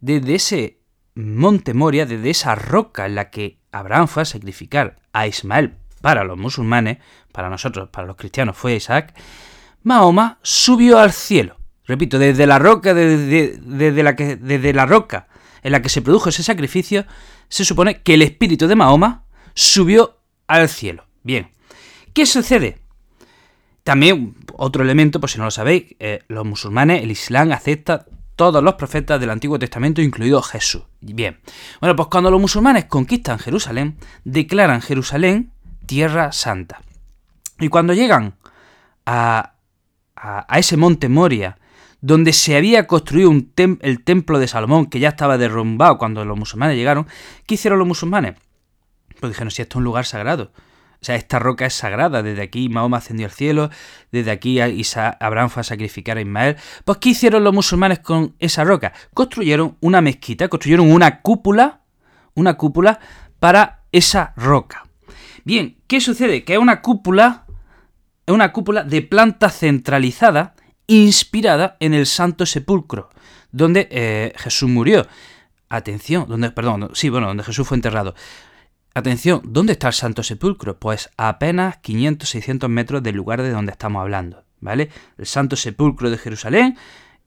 desde 0.00 0.34
ese 0.34 0.80
monte 1.14 1.74
Moria, 1.74 2.06
desde 2.06 2.30
esa 2.30 2.54
roca 2.54 3.06
en 3.06 3.14
la 3.14 3.30
que 3.30 3.58
Abraham 3.72 4.06
fue 4.06 4.22
a 4.22 4.26
sacrificar 4.26 4.96
a 5.12 5.26
Ismael 5.26 5.74
para 6.00 6.24
los 6.24 6.38
musulmanes, 6.38 6.98
para 7.32 7.50
nosotros, 7.50 7.88
para 7.90 8.06
los 8.06 8.16
cristianos 8.16 8.56
fue 8.56 8.76
Isaac, 8.76 9.14
Mahoma 9.82 10.38
subió 10.42 10.98
al 10.98 11.12
cielo. 11.12 11.56
Repito, 11.86 12.18
desde 12.18 12.46
la 12.46 12.58
roca, 12.58 12.94
desde, 12.94 14.02
la 14.02 14.16
que, 14.16 14.36
desde 14.36 14.72
la 14.72 14.86
roca 14.86 15.28
en 15.62 15.72
la 15.72 15.82
que 15.82 15.88
se 15.88 16.02
produjo 16.02 16.28
ese 16.28 16.42
sacrificio, 16.42 17.06
se 17.48 17.64
supone 17.64 18.02
que 18.02 18.14
el 18.14 18.22
espíritu 18.22 18.66
de 18.66 18.74
Mahoma 18.74 19.24
subió 19.54 20.18
al 20.48 20.68
cielo. 20.68 21.04
Bien, 21.22 21.52
¿qué 22.12 22.26
sucede? 22.26 22.80
También, 23.84 24.34
otro 24.54 24.82
elemento, 24.82 25.20
por 25.20 25.30
si 25.30 25.38
no 25.38 25.44
lo 25.44 25.52
sabéis, 25.52 25.94
eh, 26.00 26.24
los 26.26 26.44
musulmanes, 26.44 27.04
el 27.04 27.12
Islam 27.12 27.52
acepta 27.52 28.06
todos 28.34 28.62
los 28.62 28.74
profetas 28.74 29.20
del 29.20 29.30
Antiguo 29.30 29.58
Testamento, 29.58 30.02
incluido 30.02 30.42
Jesús. 30.42 30.82
Bien, 31.00 31.40
bueno, 31.80 31.94
pues 31.94 32.08
cuando 32.08 32.30
los 32.30 32.40
musulmanes 32.40 32.86
conquistan 32.86 33.38
Jerusalén, 33.38 33.96
declaran 34.24 34.82
Jerusalén 34.82 35.52
tierra 35.86 36.32
santa. 36.32 36.82
Y 37.58 37.68
cuando 37.68 37.94
llegan 37.94 38.34
a, 39.06 39.54
a, 40.16 40.58
ese 40.58 40.76
monte 40.76 41.08
Moria, 41.08 41.58
donde 42.00 42.32
se 42.32 42.56
había 42.56 42.86
construido 42.86 43.32
el 43.80 44.04
templo 44.04 44.38
de 44.38 44.48
Salomón, 44.48 44.86
que 44.86 45.00
ya 45.00 45.08
estaba 45.10 45.38
derrumbado 45.38 45.98
cuando 45.98 46.24
los 46.24 46.38
musulmanes 46.38 46.76
llegaron, 46.76 47.06
¿qué 47.46 47.54
hicieron 47.54 47.78
los 47.78 47.88
musulmanes? 47.88 48.36
Pues 49.20 49.32
dijeron, 49.32 49.50
si 49.50 49.62
esto 49.62 49.74
es 49.74 49.78
un 49.78 49.84
lugar 49.84 50.04
sagrado. 50.04 50.52
O 51.00 51.04
sea, 51.06 51.14
esta 51.14 51.38
roca 51.38 51.66
es 51.66 51.74
sagrada. 51.74 52.22
Desde 52.22 52.42
aquí 52.42 52.68
Mahoma 52.68 52.98
ascendió 52.98 53.26
al 53.26 53.32
cielo, 53.32 53.70
desde 54.12 54.30
aquí 54.30 54.60
Abraham 54.60 55.50
fue 55.50 55.60
a 55.60 55.64
sacrificar 55.64 56.16
a 56.16 56.20
Ismael. 56.20 56.56
Pues, 56.84 56.98
¿qué 56.98 57.10
hicieron 57.10 57.44
los 57.44 57.54
musulmanes 57.54 58.00
con 58.00 58.34
esa 58.38 58.64
roca? 58.64 58.92
Construyeron 59.14 59.76
una 59.80 60.00
mezquita, 60.00 60.48
construyeron 60.48 60.90
una 60.90 61.20
cúpula, 61.20 61.82
una 62.34 62.54
cúpula 62.54 62.98
para 63.38 63.84
esa 63.92 64.32
roca. 64.36 64.85
Bien, 65.44 65.76
¿qué 65.86 66.00
sucede? 66.00 66.44
Que 66.44 66.54
es 66.54 66.58
una 66.58 66.82
cúpula, 66.82 67.46
es 68.26 68.34
una 68.34 68.52
cúpula 68.52 68.84
de 68.84 69.02
planta 69.02 69.50
centralizada, 69.50 70.54
inspirada 70.86 71.76
en 71.80 71.94
el 71.94 72.06
Santo 72.06 72.46
Sepulcro, 72.46 73.10
donde 73.52 73.88
eh, 73.90 74.32
Jesús 74.36 74.68
murió. 74.68 75.06
Atención, 75.68 76.26
donde, 76.28 76.50
perdón, 76.50 76.90
sí, 76.94 77.08
bueno, 77.08 77.26
donde 77.28 77.42
Jesús 77.42 77.66
fue 77.66 77.76
enterrado. 77.76 78.14
Atención, 78.94 79.42
¿dónde 79.44 79.72
está 79.72 79.88
el 79.88 79.94
Santo 79.94 80.22
Sepulcro? 80.22 80.78
Pues 80.78 81.10
a 81.16 81.28
apenas 81.28 81.82
500-600 81.82 82.68
metros 82.68 83.02
del 83.02 83.16
lugar 83.16 83.42
de 83.42 83.50
donde 83.50 83.72
estamos 83.72 84.00
hablando, 84.00 84.44
¿vale? 84.60 84.88
El 85.18 85.26
Santo 85.26 85.56
Sepulcro 85.56 86.08
de 86.08 86.16
Jerusalén 86.16 86.78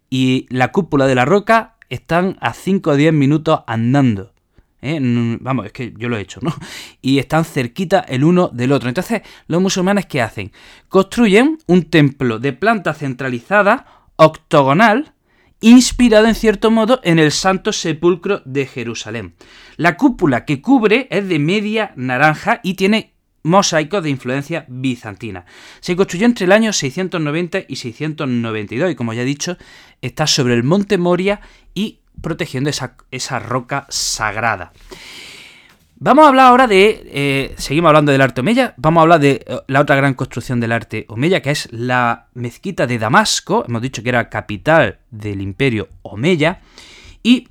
y 0.10 0.48
la 0.50 0.72
cúpula 0.72 1.06
de 1.06 1.16
la 1.16 1.26
roca 1.26 1.76
están 1.90 2.38
a 2.42 2.54
5 2.54 2.90
o 2.90 2.96
10 2.96 3.14
minutos 3.14 3.62
andando. 3.68 4.34
¿Eh? 4.82 5.00
Vamos, 5.42 5.66
es 5.66 5.72
que 5.72 5.94
yo 5.98 6.10
lo 6.10 6.18
he 6.18 6.22
hecho, 6.22 6.40
¿no? 6.42 6.54
Y 7.02 7.20
están 7.20 7.46
cerquita 7.46 8.00
el 8.00 8.24
uno 8.24 8.50
del 8.50 8.72
otro. 8.72 8.90
Entonces, 8.90 9.22
los 9.48 9.62
musulmanes, 9.62 10.06
¿qué 10.06 10.22
hacen? 10.22 10.52
Construyen 10.88 11.58
un 11.68 11.84
templo 11.90 12.40
de 12.40 12.54
planta 12.54 12.94
centralizada, 12.94 13.86
octogonal, 14.16 15.14
inspirado 15.62 16.28
en 16.28 16.36
cierto 16.36 16.72
modo 16.72 17.02
en 17.04 17.20
el 17.20 17.32
Santo 17.32 17.74
Sepulcro 17.74 18.42
de 18.46 18.66
Jerusalén. 18.66 19.36
La 19.78 19.98
cúpula 19.98 20.46
que 20.46 20.62
cubre 20.62 21.08
es 21.10 21.28
de 21.28 21.40
media 21.40 21.94
naranja 21.96 22.62
y 22.64 22.76
tiene 22.76 23.14
mosaicos 23.44 24.04
de 24.04 24.10
influencia 24.10 24.66
bizantina. 24.68 25.46
Se 25.80 25.96
construyó 25.96 26.26
entre 26.26 26.46
el 26.46 26.52
año 26.52 26.74
690 26.74 27.60
y 27.68 27.76
692 27.78 28.92
y 28.92 28.96
como 28.96 29.14
ya 29.14 29.22
he 29.22 29.26
dicho 29.26 29.58
está 30.02 30.28
sobre 30.28 30.54
el 30.54 30.64
monte 30.64 30.98
Moria 30.98 31.42
y 31.74 32.00
protegiendo 32.22 32.70
esa, 32.70 32.96
esa 33.12 33.40
roca 33.40 33.86
sagrada. 33.90 34.72
Vamos 36.02 36.24
a 36.24 36.30
hablar 36.30 36.48
ahora 36.48 36.68
de. 36.68 37.10
Eh, 37.12 37.56
seguimos 37.58 37.90
hablando 37.90 38.14
del 38.14 38.22
arte 38.22 38.40
Omeya. 38.40 38.74
Vamos 38.78 39.02
a 39.02 39.04
hablar 39.04 39.20
de 39.20 39.44
eh, 39.46 39.60
la 39.68 39.82
otra 39.82 39.98
gran 39.98 40.14
construcción 40.14 40.62
del 40.62 40.72
arte 40.72 41.06
Omeya, 41.10 41.42
que 41.42 41.52
es 41.52 41.68
la 41.74 42.28
mezquita 42.34 42.88
de 42.88 42.98
Damasco. 42.98 43.66
Hemos 43.68 43.82
dicho 43.82 44.02
que 44.02 44.08
era 44.08 44.30
capital 44.30 45.00
del 45.12 45.42
imperio 45.42 45.90
Omeya. 46.02 46.62
Y 47.22 47.50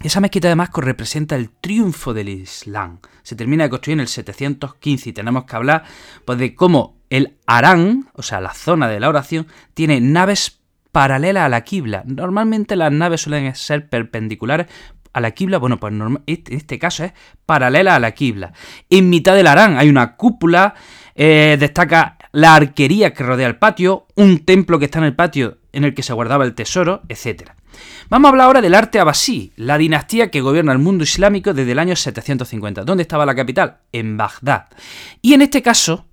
esa 0.00 0.20
mezquita 0.20 0.46
de 0.46 0.52
Damasco 0.52 0.80
representa 0.80 1.34
el 1.34 1.50
triunfo 1.50 2.14
del 2.14 2.28
Islam. 2.28 3.00
Se 3.24 3.34
termina 3.34 3.64
de 3.64 3.70
construir 3.70 3.94
en 3.94 4.00
el 4.02 4.08
715 4.08 5.10
y 5.10 5.12
tenemos 5.12 5.44
que 5.44 5.56
hablar 5.56 5.82
pues, 6.24 6.38
de 6.38 6.54
cómo 6.54 7.02
el 7.10 7.36
Arán, 7.46 8.08
o 8.14 8.22
sea, 8.22 8.40
la 8.40 8.54
zona 8.54 8.88
de 8.88 9.00
la 9.00 9.08
oración, 9.08 9.48
tiene 9.74 10.00
naves 10.00 10.61
paralelas 10.92 11.44
a 11.44 11.48
la 11.48 11.62
quibla. 11.62 12.04
Normalmente 12.06 12.76
las 12.76 12.92
naves 12.92 13.22
suelen 13.22 13.54
ser 13.54 13.88
perpendiculares 13.88 14.66
a 15.12 15.20
la 15.20 15.32
quibla, 15.32 15.58
bueno, 15.58 15.78
pues 15.78 15.92
este, 16.26 16.52
en 16.52 16.58
este 16.58 16.78
caso 16.78 17.04
es 17.04 17.12
paralela 17.44 17.96
a 17.96 17.98
la 17.98 18.12
quibla. 18.12 18.52
En 18.88 19.10
mitad 19.10 19.34
del 19.34 19.46
Arán 19.46 19.76
hay 19.76 19.88
una 19.88 20.16
cúpula, 20.16 20.74
eh, 21.14 21.56
destaca 21.58 22.16
la 22.32 22.54
arquería 22.54 23.12
que 23.12 23.24
rodea 23.24 23.46
el 23.46 23.56
patio, 23.56 24.06
un 24.14 24.44
templo 24.44 24.78
que 24.78 24.86
está 24.86 24.98
en 24.98 25.04
el 25.04 25.14
patio 25.14 25.58
en 25.72 25.84
el 25.84 25.94
que 25.94 26.02
se 26.02 26.12
guardaba 26.12 26.44
el 26.44 26.54
tesoro, 26.54 27.02
etc. 27.08 27.50
Vamos 28.08 28.28
a 28.28 28.30
hablar 28.30 28.46
ahora 28.46 28.60
del 28.60 28.74
arte 28.74 29.00
abasí, 29.00 29.52
la 29.56 29.78
dinastía 29.78 30.30
que 30.30 30.40
gobierna 30.40 30.72
el 30.72 30.78
mundo 30.78 31.04
islámico 31.04 31.54
desde 31.54 31.72
el 31.72 31.78
año 31.78 31.96
750. 31.96 32.84
¿Dónde 32.84 33.02
estaba 33.02 33.26
la 33.26 33.34
capital? 33.34 33.78
En 33.92 34.16
Bagdad. 34.16 34.66
Y 35.20 35.34
en 35.34 35.42
este 35.42 35.62
caso, 35.62 36.06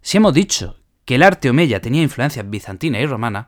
si 0.00 0.18
hemos 0.18 0.34
dicho 0.34 0.76
que 1.04 1.14
el 1.14 1.22
arte 1.22 1.48
omeya 1.48 1.80
tenía 1.80 2.02
influencias 2.02 2.48
bizantinas 2.48 3.00
y 3.00 3.06
romanas, 3.06 3.46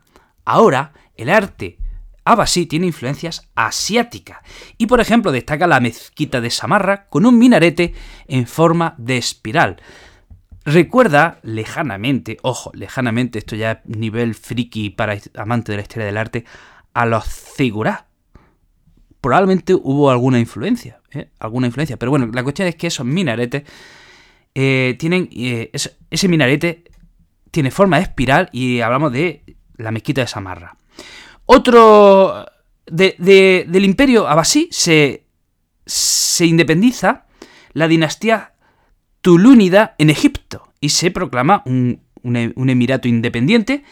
ahora 0.51 0.93
el 1.17 1.31
arte 1.31 1.79
Abasí 2.25 2.67
tiene 2.67 2.87
influencias 2.87 3.49
asiáticas 3.55 4.39
y 4.77 4.87
por 4.87 5.01
ejemplo 5.01 5.33
destaca 5.33 5.67
la 5.67 5.81
mezquita 5.81 6.41
de 6.41 6.51
Samarra 6.51 7.09
con 7.09 7.25
un 7.27 7.39
minarete 7.39 7.95
en 8.29 8.47
forma 8.47 8.95
de 8.99 9.17
espiral. 9.17 9.81
Recuerda 10.65 11.41
lejanamente, 11.43 12.37
ojo, 12.43 12.71
lejanamente, 12.75 13.39
esto 13.39 13.57
ya 13.57 13.73
es 13.73 13.79
nivel 13.87 14.35
friki 14.35 14.91
para 14.91 15.19
amante 15.35 15.73
de 15.73 15.79
la 15.79 15.83
historia 15.83 16.07
del 16.07 16.19
arte, 16.19 16.45
a 16.93 17.07
los 17.07 17.25
zigurá. 17.25 18.07
Probablemente 19.23 19.75
hubo 19.75 20.11
alguna 20.11 20.39
influencia, 20.39 21.01
¿eh? 21.13 21.31
alguna 21.39 21.67
influencia, 21.67 21.97
pero 21.97 22.11
bueno, 22.11 22.27
la 22.33 22.43
cuestión 22.43 22.69
es 22.69 22.77
que 22.77 22.89
esos 22.89 23.07
minaretes 23.07 23.63
eh, 24.55 24.95
tienen, 24.99 25.31
eh, 25.33 25.71
ese 26.11 26.29
minarete 26.29 26.85
tiene 27.51 27.71
forma 27.71 27.97
de 27.97 28.03
espiral 28.05 28.51
y 28.53 28.81
hablamos 28.81 29.13
de 29.13 29.57
la 29.81 29.91
mezquita 29.91 30.21
de 30.21 30.27
Samarra. 30.27 30.77
Otro 31.47 32.47
del 32.87 33.85
imperio 33.85 34.29
abasí 34.29 34.69
se, 34.71 35.27
se 35.87 36.47
independiza 36.47 37.27
la 37.73 37.89
dinastía 37.89 38.55
tulúnida 39.21 39.95
en 39.99 40.11
Egipto 40.11 40.73
y 40.81 40.89
se 40.89 41.11
proclama 41.11 41.63
un, 41.67 42.01
un, 42.23 42.71
emirato 42.71 43.09
independiente, 43.09 43.85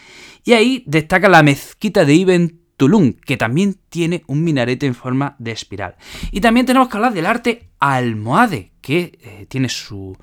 y 0.43 0.53
ahí 0.53 0.83
destaca 0.87 1.29
la 1.29 1.43
mezquita 1.43 2.05
de 2.05 2.15
Ibn 2.15 2.59
Tulum, 2.77 3.13
que 3.13 3.37
también 3.37 3.75
tiene 3.89 4.23
un 4.27 4.43
minarete 4.43 4.85
en 4.85 4.95
forma 4.95 5.35
de 5.39 5.51
espiral. 5.51 5.95
Y 6.31 6.41
también 6.41 6.65
tenemos 6.65 6.87
que 6.89 6.97
hablar 6.97 7.13
del 7.13 7.25
arte 7.25 7.69
almohade, 7.79 8.71
que 8.81 9.19
eh, 9.21 9.45
tiene 9.49 9.69
su 9.69 10.17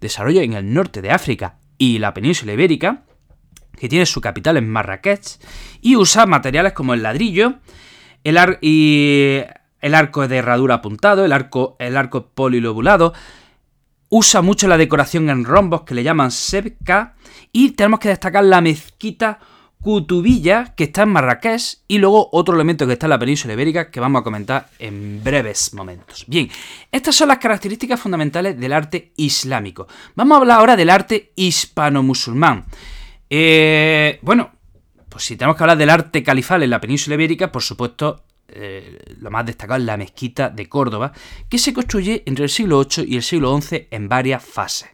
desarrollo 0.00 0.40
en 0.40 0.54
el 0.54 0.72
norte 0.72 1.02
de 1.02 1.10
África 1.10 1.58
y 1.78 1.98
la 1.98 2.12
península 2.12 2.52
ibérica, 2.52 3.04
que 3.80 3.88
tiene 3.88 4.04
su 4.04 4.20
capital 4.20 4.58
en 4.58 4.68
Marrakech, 4.68 5.38
y 5.80 5.96
usa 5.96 6.26
materiales 6.26 6.74
como 6.74 6.92
el 6.92 7.02
ladrillo 7.02 7.54
el 8.22 8.36
arco 8.36 10.28
de 10.28 10.36
herradura 10.36 10.74
apuntado, 10.74 11.24
el 11.24 11.32
arco, 11.32 11.76
el 11.78 11.96
arco 11.96 12.26
polilobulado, 12.26 13.14
usa 14.10 14.42
mucho 14.42 14.68
la 14.68 14.76
decoración 14.76 15.30
en 15.30 15.44
rombos 15.44 15.82
que 15.82 15.94
le 15.94 16.02
llaman 16.02 16.30
sebka, 16.30 17.14
y 17.52 17.70
tenemos 17.70 17.98
que 17.98 18.10
destacar 18.10 18.44
la 18.44 18.60
mezquita 18.60 19.38
Cutubilla, 19.80 20.74
que 20.76 20.84
está 20.84 21.04
en 21.04 21.08
Marrakech, 21.08 21.78
y 21.88 21.96
luego 21.96 22.28
otro 22.32 22.54
elemento 22.54 22.86
que 22.86 22.92
está 22.92 23.06
en 23.06 23.10
la 23.10 23.18
península 23.18 23.54
ibérica 23.54 23.90
que 23.90 23.98
vamos 23.98 24.20
a 24.20 24.24
comentar 24.24 24.68
en 24.78 25.24
breves 25.24 25.72
momentos. 25.72 26.26
Bien, 26.28 26.50
estas 26.92 27.16
son 27.16 27.28
las 27.28 27.38
características 27.38 27.98
fundamentales 27.98 28.60
del 28.60 28.74
arte 28.74 29.14
islámico. 29.16 29.88
Vamos 30.14 30.36
a 30.36 30.40
hablar 30.42 30.58
ahora 30.58 30.76
del 30.76 30.90
arte 30.90 31.32
hispano-musulmán. 31.34 32.66
Eh, 33.30 34.18
bueno, 34.22 34.50
pues 35.08 35.24
si 35.24 35.36
tenemos 35.36 35.56
que 35.56 35.62
hablar 35.62 35.78
del 35.78 35.90
arte 35.90 36.22
califal 36.22 36.62
en 36.64 36.70
la 36.70 36.80
península 36.80 37.14
ibérica, 37.14 37.52
por 37.52 37.62
supuesto, 37.62 38.24
eh, 38.48 38.98
lo 39.18 39.30
más 39.30 39.46
destacado 39.46 39.78
es 39.78 39.86
la 39.86 39.96
mezquita 39.96 40.50
de 40.50 40.68
Córdoba, 40.68 41.12
que 41.48 41.58
se 41.58 41.72
construye 41.72 42.24
entre 42.26 42.44
el 42.44 42.50
siglo 42.50 42.84
VIII 42.84 43.06
y 43.08 43.16
el 43.16 43.22
siglo 43.22 43.60
XI 43.60 43.88
en 43.90 44.08
varias 44.08 44.44
fases. 44.44 44.90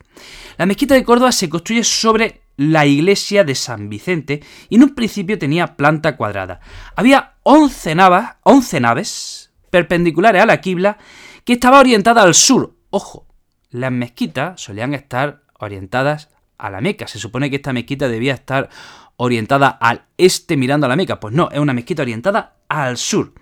La 0.58 0.66
mezquita 0.66 0.94
de 0.94 1.04
Córdoba 1.04 1.32
se 1.32 1.48
construye 1.48 1.82
sobre 1.84 2.42
la 2.56 2.86
iglesia 2.86 3.44
de 3.44 3.54
San 3.54 3.88
Vicente 3.88 4.42
y 4.68 4.76
en 4.76 4.84
un 4.84 4.94
principio 4.94 5.38
tenía 5.38 5.76
planta 5.76 6.16
cuadrada. 6.16 6.60
Había 6.94 7.34
11, 7.42 7.94
naves 7.94 9.50
perpendiculares 9.70 10.42
a 10.42 10.46
la 10.46 10.60
quibla 10.60 10.98
que 11.44 11.54
estaba 11.54 11.80
orientada 11.80 12.22
al 12.22 12.34
sur. 12.34 12.76
Ojo, 12.90 13.26
las 13.70 13.92
mezquitas 13.92 14.60
solían 14.60 14.94
estar 14.94 15.42
orientadas 15.58 16.30
a 16.58 16.70
la 16.70 16.80
Meca. 16.80 17.06
Se 17.06 17.18
supone 17.18 17.50
que 17.50 17.56
esta 17.56 17.72
mezquita 17.72 18.08
debía 18.08 18.34
estar 18.34 18.68
orientada 19.16 19.68
al 19.68 20.02
este 20.18 20.56
mirando 20.56 20.86
a 20.86 20.88
la 20.88 20.96
Meca. 20.96 21.20
Pues 21.20 21.34
no, 21.34 21.48
es 21.50 21.58
una 21.58 21.72
mezquita 21.72 22.02
orientada 22.02 22.56
al 22.68 22.96
sur. 22.96 23.32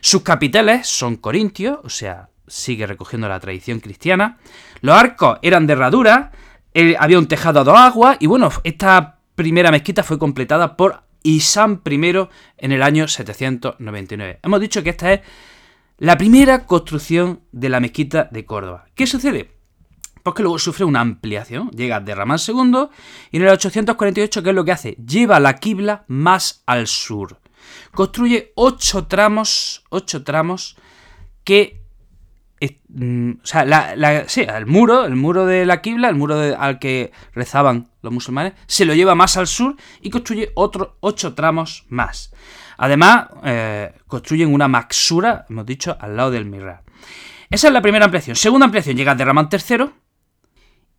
Sus 0.00 0.22
capiteles 0.22 0.86
son 0.86 1.16
corintios, 1.16 1.78
o 1.84 1.90
sea, 1.90 2.30
sigue 2.46 2.86
recogiendo 2.86 3.28
la 3.28 3.40
tradición 3.40 3.80
cristiana. 3.80 4.38
Los 4.80 4.96
arcos 4.96 5.38
eran 5.42 5.66
de 5.66 5.74
herradura, 5.74 6.32
eh, 6.74 6.96
había 6.98 7.18
un 7.18 7.28
tejado 7.28 7.60
a 7.60 7.64
dos 7.64 7.78
aguas 7.78 8.16
y 8.20 8.26
bueno, 8.26 8.50
esta 8.64 9.18
primera 9.34 9.70
mezquita 9.70 10.02
fue 10.02 10.18
completada 10.18 10.76
por 10.76 11.02
Isam 11.22 11.82
I 11.84 12.28
en 12.58 12.72
el 12.72 12.82
año 12.82 13.08
799. 13.08 14.40
Hemos 14.42 14.60
dicho 14.60 14.82
que 14.82 14.90
esta 14.90 15.12
es 15.12 15.20
la 15.98 16.16
primera 16.16 16.66
construcción 16.66 17.40
de 17.52 17.68
la 17.68 17.80
mezquita 17.80 18.28
de 18.30 18.44
Córdoba. 18.44 18.86
¿Qué 18.94 19.06
sucede? 19.06 19.59
Pues 20.22 20.34
que 20.34 20.42
luego 20.42 20.58
sufre 20.58 20.84
una 20.84 21.00
ampliación, 21.00 21.70
llega 21.70 21.96
a 21.96 22.04
II 22.04 22.88
y 23.30 23.36
en 23.36 23.42
el 23.42 23.48
848, 23.48 24.42
¿qué 24.42 24.50
es 24.50 24.54
lo 24.54 24.64
que 24.64 24.72
hace? 24.72 24.92
Lleva 24.92 25.40
la 25.40 25.56
quibla 25.56 26.04
más 26.08 26.62
al 26.66 26.86
sur. 26.86 27.38
Construye 27.92 28.52
ocho 28.54 29.06
tramos, 29.06 29.84
ocho 29.90 30.24
tramos 30.24 30.76
que 31.44 31.80
Mm, 32.92 33.32
o 33.42 33.46
sea, 33.46 33.62
el 33.62 34.66
muro, 34.66 35.04
el 35.04 35.16
muro 35.16 35.46
de 35.46 35.64
la 35.64 35.80
Qibla, 35.80 36.08
el 36.08 36.16
muro 36.16 36.38
al 36.58 36.78
que 36.78 37.12
rezaban 37.32 37.88
los 38.02 38.12
musulmanes, 38.12 38.54
se 38.66 38.84
lo 38.84 38.94
lleva 38.94 39.14
más 39.14 39.36
al 39.36 39.46
sur 39.46 39.76
y 40.02 40.10
construye 40.10 40.50
otros 40.54 40.90
ocho 41.00 41.34
tramos 41.34 41.86
más. 41.88 42.32
Además, 42.76 43.28
eh, 43.44 43.92
construyen 44.06 44.52
una 44.52 44.68
maxura, 44.68 45.46
hemos 45.48 45.66
dicho, 45.66 45.96
al 46.00 46.16
lado 46.16 46.30
del 46.30 46.46
Mirra. 46.46 46.82
Esa 47.48 47.68
es 47.68 47.72
la 47.72 47.82
primera 47.82 48.04
ampliación. 48.04 48.36
Segunda 48.36 48.64
ampliación, 48.66 48.96
llega 48.96 49.14
de 49.14 49.24
Ramán 49.24 49.48
III 49.50 49.90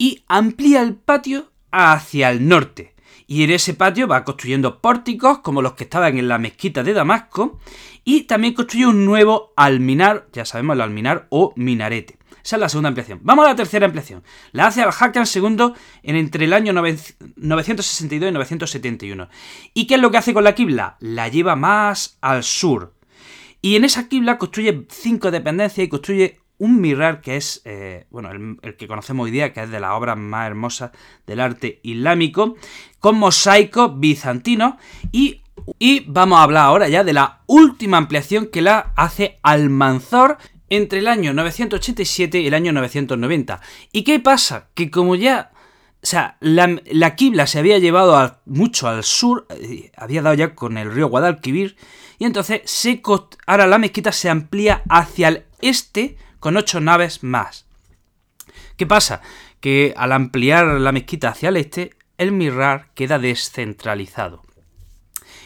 y 0.02 0.24
amplía 0.28 0.82
el 0.82 0.96
patio 0.96 1.52
hacia 1.70 2.32
el 2.32 2.48
norte. 2.48 2.96
Y 3.28 3.44
en 3.44 3.52
ese 3.52 3.76
patio 3.76 4.08
va 4.08 4.24
construyendo 4.24 4.82
pórticos 4.82 5.42
como 5.42 5.62
los 5.62 5.74
que 5.74 5.84
estaban 5.84 6.18
en 6.18 6.28
la 6.28 6.40
mezquita 6.40 6.82
de 6.82 6.94
Damasco 6.94 7.60
y 8.04 8.22
también 8.22 8.56
construye 8.56 8.88
un 8.88 9.06
nuevo 9.06 9.54
alminar, 9.56 10.28
ya 10.34 10.44
sabemos 10.44 10.74
el 10.74 10.82
alminar 10.82 11.28
o 11.30 11.54
minarete. 11.56 12.18
Esa 12.44 12.56
es 12.56 12.60
la 12.60 12.70
segunda 12.70 12.88
ampliación. 12.88 13.20
Vamos 13.22 13.46
a 13.46 13.50
la 13.50 13.56
tercera 13.56 13.86
ampliación. 13.86 14.24
La 14.54 14.66
hace 14.66 14.82
Al-Hakan 14.82 15.26
II 15.32 15.74
en 16.02 16.16
entre 16.16 16.46
el 16.46 16.54
año 16.54 16.74
962 16.74 18.28
y 18.28 18.34
971. 18.34 19.30
¿Y 19.76 19.86
qué 19.86 19.94
es 19.94 20.02
lo 20.02 20.10
que 20.10 20.18
hace 20.18 20.34
con 20.34 20.44
la 20.44 20.56
quibla? 20.56 20.98
La 21.00 21.28
lleva 21.28 21.56
más 21.56 22.18
al 22.22 22.44
sur. 22.44 22.96
Y 23.62 23.76
en 23.76 23.86
esa 23.86 24.10
quibla 24.10 24.40
construye 24.40 24.88
cinco 24.90 25.30
dependencias 25.30 25.86
y 25.86 25.90
construye 25.90 26.41
un 26.62 26.80
mirar 26.80 27.22
que 27.22 27.38
es, 27.38 27.64
eh, 27.66 28.06
bueno, 28.12 28.30
el, 28.30 28.78
que 28.78 28.88
conocemos 28.88 29.24
hoy 29.26 29.32
día, 29.32 29.52
que 29.52 29.64
es 29.64 29.72
de 29.72 29.80
las 29.80 29.94
obras 29.94 30.16
más 30.16 30.46
hermosas 30.46 30.92
del 31.26 31.40
arte 31.40 31.80
islámico, 31.82 32.56
con 33.00 33.18
mosaicos 33.18 34.00
bizantinos 34.00 34.76
y 35.12 35.42
y 35.80 36.02
vamos 36.08 36.40
a 36.40 36.44
hablar 36.44 36.66
ahora 36.66 36.88
ya 36.88 37.04
de 37.04 37.14
la 37.14 37.42
última 37.46 37.98
ampliación 37.98 38.48
que 38.48 38.62
la 38.62 38.94
hace 38.96 39.40
Almanzor 39.44 40.38
entre 40.70 41.00
el 41.00 41.08
año 41.08 41.34
987 41.34 42.40
y 42.40 42.48
el 42.48 42.54
año 42.54 42.72
990. 42.72 43.62
¿Y 43.92 44.04
qué 44.04 44.20
pasa? 44.20 44.70
Que 44.74 44.90
como 44.90 45.16
ya... 45.16 45.52
O 46.04 46.08
sea, 46.08 46.38
la, 46.40 46.80
la 46.92 47.16
Qibla 47.16 47.46
se 47.46 47.60
había 47.60 47.78
llevado 47.78 48.40
mucho 48.46 48.88
al 48.88 49.04
sur, 49.04 49.46
eh, 49.50 49.92
había 49.96 50.24
dado 50.24 50.34
ya 50.34 50.56
con 50.56 50.80
el 50.80 50.92
río 50.92 51.10
Guadalquivir, 51.10 51.76
y 52.18 52.26
entonces 52.26 52.62
se, 52.66 53.04
ahora 53.46 53.68
la 53.68 53.78
mezquita 53.78 54.12
se 54.12 54.28
amplía 54.28 54.82
hacia 54.90 55.28
el 55.28 55.46
este 55.62 56.18
con 56.42 56.58
ocho 56.58 56.82
naves 56.82 57.24
más. 57.24 57.68
¿Qué 58.76 58.88
pasa? 58.88 59.22
Que 59.62 59.94
al 59.96 60.12
ampliar 60.12 60.66
la 60.66 60.92
mezquita 60.92 61.30
hacia 61.30 61.50
el 61.50 61.58
este, 61.58 61.92
el 62.18 62.32
Mirar 62.32 62.90
queda 62.96 63.20
descentralizado. 63.20 64.42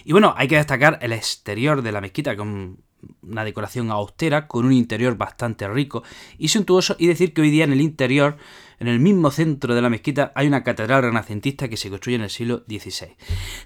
Y 0.05 0.13
bueno, 0.13 0.33
hay 0.37 0.47
que 0.47 0.55
destacar 0.55 0.97
el 1.01 1.11
exterior 1.11 1.81
de 1.81 1.91
la 1.91 1.99
mezquita 1.99 2.37
con 2.37 2.84
una 3.21 3.43
decoración 3.43 3.91
austera, 3.91 4.47
con 4.47 4.65
un 4.65 4.73
interior 4.73 5.17
bastante 5.17 5.67
rico 5.67 6.03
y 6.37 6.49
suntuoso, 6.49 6.95
y 6.99 7.07
decir 7.07 7.33
que 7.33 7.41
hoy 7.41 7.49
día 7.49 7.63
en 7.63 7.73
el 7.73 7.81
interior, 7.81 8.37
en 8.79 8.87
el 8.87 8.99
mismo 8.99 9.31
centro 9.31 9.73
de 9.73 9.81
la 9.81 9.89
mezquita, 9.89 10.31
hay 10.35 10.47
una 10.47 10.63
catedral 10.63 11.03
renacentista 11.03 11.67
que 11.67 11.77
se 11.77 11.89
construye 11.89 12.15
en 12.15 12.23
el 12.23 12.29
siglo 12.29 12.63
XVI. 12.67 13.15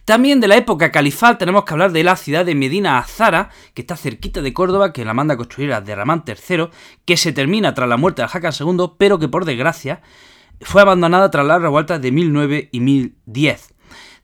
También 0.06 0.40
de 0.40 0.48
la 0.48 0.58
época 0.58 0.92
califal 0.92 1.38
tenemos 1.38 1.66
que 1.66 1.74
hablar 1.74 1.92
de 1.92 2.04
la 2.04 2.16
ciudad 2.16 2.46
de 2.46 2.56
Medina 2.56 2.98
Azara, 2.98 3.50
que 3.74 3.82
está 3.82 3.96
cerquita 3.96 4.42
de 4.42 4.54
Córdoba, 4.54 4.94
que 4.94 5.06
la 5.06 5.14
manda 5.14 5.34
a 5.34 5.38
construir 5.38 5.74
a 5.74 5.82
Ramán 5.82 6.24
III, 6.26 6.68
que 7.06 7.18
se 7.18 7.34
termina 7.34 7.74
tras 7.74 7.90
la 7.90 7.98
muerte 7.98 8.22
de 8.22 8.30
Hakan 8.32 8.54
II, 8.60 8.92
pero 8.98 9.20
que 9.20 9.28
por 9.28 9.46
desgracia 9.46 10.02
fue 10.62 10.82
abandonada 10.82 11.32
tras 11.32 11.46
las 11.46 11.62
revueltas 11.62 12.02
de 12.02 12.12
1009 12.12 12.70
y 12.72 12.80
1010. 12.80 13.76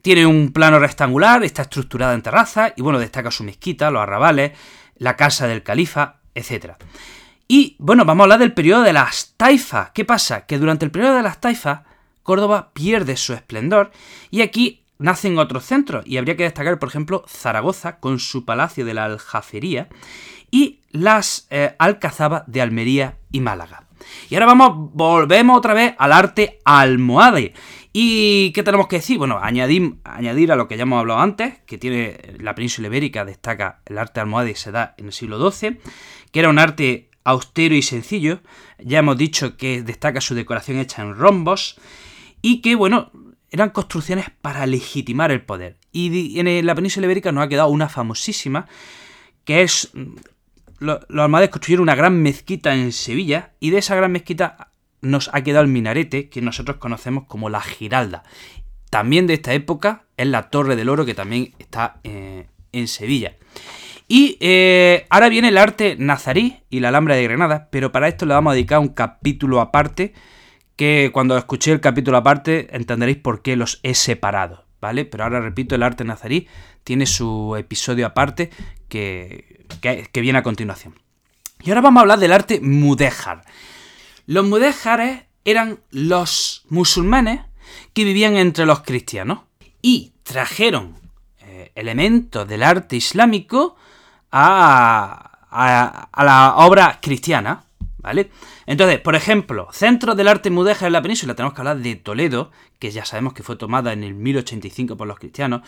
Tiene 0.02 0.26
un 0.26 0.52
plano 0.52 0.78
rectangular, 0.78 1.44
está 1.44 1.64
estructurada 1.64 2.14
en 2.14 2.22
terraza 2.22 2.74
y 2.76 2.82
bueno, 2.82 3.00
destaca 3.00 3.32
su 3.32 3.44
mezquita, 3.44 3.90
los 3.90 4.04
arrabales, 4.04 4.52
la 4.98 5.16
casa 5.16 5.48
del 5.48 5.64
califa, 5.64 6.18
etc. 6.34 6.74
Y 7.48 7.76
bueno, 7.80 8.06
vamos 8.06 8.24
a 8.24 8.26
hablar 8.26 8.40
del 8.40 8.54
periodo 8.54 8.84
de 8.84 8.94
las 8.94 9.34
taifas. 9.38 9.92
¿Qué 9.92 10.06
pasa? 10.06 10.46
Que 10.46 10.58
durante 10.58 10.86
el 10.86 10.92
periodo 10.92 11.16
de 11.16 11.24
las 11.24 11.40
taifas, 11.40 11.82
Córdoba 12.24 12.72
pierde 12.74 13.18
su 13.18 13.34
esplendor 13.34 13.92
y 14.32 14.42
aquí 14.42 14.84
nacen 14.98 15.38
otros 15.38 15.66
centros 15.66 16.06
y 16.08 16.18
habría 16.18 16.36
que 16.36 16.44
destacar, 16.44 16.80
por 16.80 16.90
ejemplo, 16.90 17.24
Zaragoza 17.28 18.00
con 18.00 18.20
su 18.20 18.46
palacio 18.46 18.86
de 18.86 18.94
la 18.94 19.06
Aljafería 19.06 19.90
y 20.50 20.80
las 20.92 21.48
eh, 21.50 21.76
Alcazaba 21.78 22.44
de 22.48 22.62
Almería 22.62 23.18
y 23.32 23.42
Málaga. 23.42 23.85
Y 24.30 24.36
ahora 24.36 24.48
vamos, 24.48 24.92
volvemos 24.94 25.58
otra 25.58 25.74
vez 25.74 25.94
al 25.98 26.14
arte 26.14 26.60
almohade. 26.66 27.54
¿Y 27.98 28.52
qué 28.52 28.62
tenemos 28.62 28.88
que 28.88 28.98
decir? 28.98 29.18
Bueno, 29.18 29.40
añadir, 29.42 29.96
añadir 30.04 30.52
a 30.52 30.58
lo 30.58 30.68
que 30.68 30.76
ya 30.76 30.84
hemos 30.84 31.00
hablado 31.00 31.22
antes, 31.22 31.60
que 31.66 31.78
tiene 31.78 32.20
la 32.40 32.54
península 32.54 32.88
ibérica, 32.88 33.24
destaca 33.24 33.82
el 33.86 33.98
arte 33.98 34.20
almohade 34.20 34.52
y 34.52 34.56
se 34.56 34.72
da 34.72 34.96
en 34.98 35.06
el 35.06 35.14
siglo 35.14 35.52
XII, 35.52 35.80
que 36.32 36.40
era 36.40 36.50
un 36.50 36.60
arte 36.60 37.10
austero 37.24 37.74
y 37.74 37.82
sencillo. 37.82 38.42
Ya 38.80 39.00
hemos 39.00 39.18
dicho 39.18 39.56
que 39.56 39.82
destaca 39.82 40.20
su 40.20 40.36
decoración 40.36 40.78
hecha 40.78 41.04
en 41.04 41.16
rombos 41.16 41.80
y 42.42 42.62
que, 42.62 42.76
bueno, 42.76 43.12
eran 43.50 43.70
construcciones 43.70 44.26
para 44.42 44.66
legitimar 44.66 45.32
el 45.32 45.42
poder. 45.42 45.78
Y 45.94 46.38
en 46.38 46.66
la 46.66 46.76
península 46.76 47.06
ibérica 47.06 47.32
nos 47.32 47.46
ha 47.46 47.48
quedado 47.48 47.70
una 47.70 47.88
famosísima, 47.88 48.68
que 49.46 49.62
es... 49.62 49.92
Los, 50.80 51.00
almohades 51.10 51.50
construyeron 51.50 51.84
una 51.84 51.96
gran 51.96 52.22
mezquita 52.22 52.76
en 52.76 52.92
Sevilla 52.92 53.54
y 53.60 53.70
de 53.70 53.78
esa 53.78 53.96
gran 53.96 54.12
mezquita 54.12 54.72
nos 55.02 55.30
ha 55.34 55.44
quedado 55.44 55.64
el 55.64 55.72
minarete 55.72 56.30
que 56.30 56.42
nosotros 56.42 56.78
conocemos 56.78 57.26
como 57.26 57.50
la 57.50 57.62
Giralda. 57.62 58.24
También 58.90 59.28
de 59.28 59.36
esta 59.36 59.54
época 59.54 60.06
es 60.18 60.28
la 60.28 60.50
Torre 60.50 60.76
del 60.76 60.90
Oro 60.90 61.06
que 61.06 61.14
también 61.14 61.54
está 61.60 62.00
eh, 62.04 62.48
en 62.72 62.88
Sevilla. 62.88 63.36
Y 64.08 64.38
eh, 64.40 65.08
ahora 65.10 65.30
viene 65.30 65.48
el 65.48 65.58
arte 65.58 65.96
nazarí 65.98 66.58
y 66.70 66.80
la 66.80 66.90
Alhambra 66.90 67.16
de 67.16 67.24
Granada, 67.24 67.70
pero 67.72 67.92
para 67.92 68.08
esto 68.08 68.26
le 68.26 68.34
vamos 68.34 68.52
a 68.52 68.54
dedicar 68.54 68.80
un 68.80 68.90
capítulo 68.90 69.62
aparte 69.62 70.14
que 70.76 71.10
cuando 71.14 71.38
escuché 71.38 71.72
el 71.72 71.80
capítulo 71.80 72.18
aparte 72.18 72.76
entenderéis 72.76 73.18
por 73.18 73.42
qué 73.42 73.56
los 73.56 73.80
he 73.82 73.96
separado, 73.96 74.66
¿vale? 74.82 75.06
Pero 75.06 75.24
ahora 75.24 75.40
repito, 75.40 75.74
el 75.74 75.84
arte 75.84 76.04
nazarí 76.04 76.48
tiene 76.84 77.06
su 77.06 77.56
episodio 77.58 78.06
aparte 78.06 78.52
que, 78.90 79.55
que, 79.82 80.22
viene 80.22 80.40
a 80.40 80.44
continuación. 80.44 81.00
Y 81.64 81.70
ahora 81.70 81.82
vamos 81.82 82.00
a 82.00 82.02
hablar 82.02 82.20
del 82.20 82.34
arte 82.34 82.60
mudéjar. 82.62 83.44
Los 84.26 84.46
mudéjares 84.46 85.24
eran 85.44 85.80
los 85.92 86.64
musulmanes 86.70 87.42
que 87.94 88.04
vivían 88.04 88.36
entre 88.36 88.66
los 88.66 88.82
cristianos 88.82 89.40
y 89.82 90.14
trajeron 90.24 90.96
eh, 91.40 91.72
elementos 91.76 92.48
del 92.48 92.64
arte 92.64 92.96
islámico 92.96 93.76
a, 94.32 95.36
a, 96.12 96.24
la 96.24 96.56
obra 96.58 97.00
cristiana, 97.02 97.64
¿vale? 98.06 98.30
Entonces, 98.68 99.00
por 99.00 99.16
ejemplo, 99.16 99.68
centro 99.72 100.14
del 100.14 100.28
arte 100.28 100.52
mudéjar 100.52 100.88
en 100.88 100.94
la 100.94 101.02
península, 101.02 101.34
tenemos 101.34 101.56
que 101.56 101.62
hablar 101.62 101.80
de 101.80 101.96
Toledo, 101.96 102.52
que 102.78 102.92
ya 102.92 103.04
sabemos 103.04 103.34
que 103.34 103.42
fue 103.42 103.56
tomada 103.56 103.94
en 103.94 104.04
el 104.04 104.14
1085 104.14 104.96
por 104.96 105.08
los 105.08 105.18
cristianos, 105.18 105.62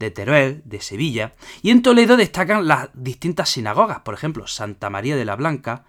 de 0.00 0.10
Teruel, 0.10 0.62
de 0.64 0.80
Sevilla, 0.80 1.34
y 1.62 1.70
en 1.70 1.82
Toledo 1.82 2.16
destacan 2.16 2.66
las 2.66 2.88
distintas 2.94 3.50
sinagogas, 3.50 4.00
por 4.00 4.14
ejemplo, 4.14 4.48
Santa 4.48 4.90
María 4.90 5.14
de 5.14 5.24
la 5.24 5.36
Blanca, 5.36 5.84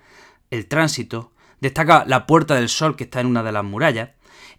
el 0.51 0.67
Tránsito, 0.67 1.31
destaca 1.59 2.05
la 2.05 2.27
Puerta 2.27 2.53
del 2.53 2.69
Sol 2.69 2.95
que 2.95 3.05
está 3.05 3.21
en 3.21 3.27
una 3.27 3.41
de 3.41 3.51
las 3.51 3.63
murallas, 3.63 4.11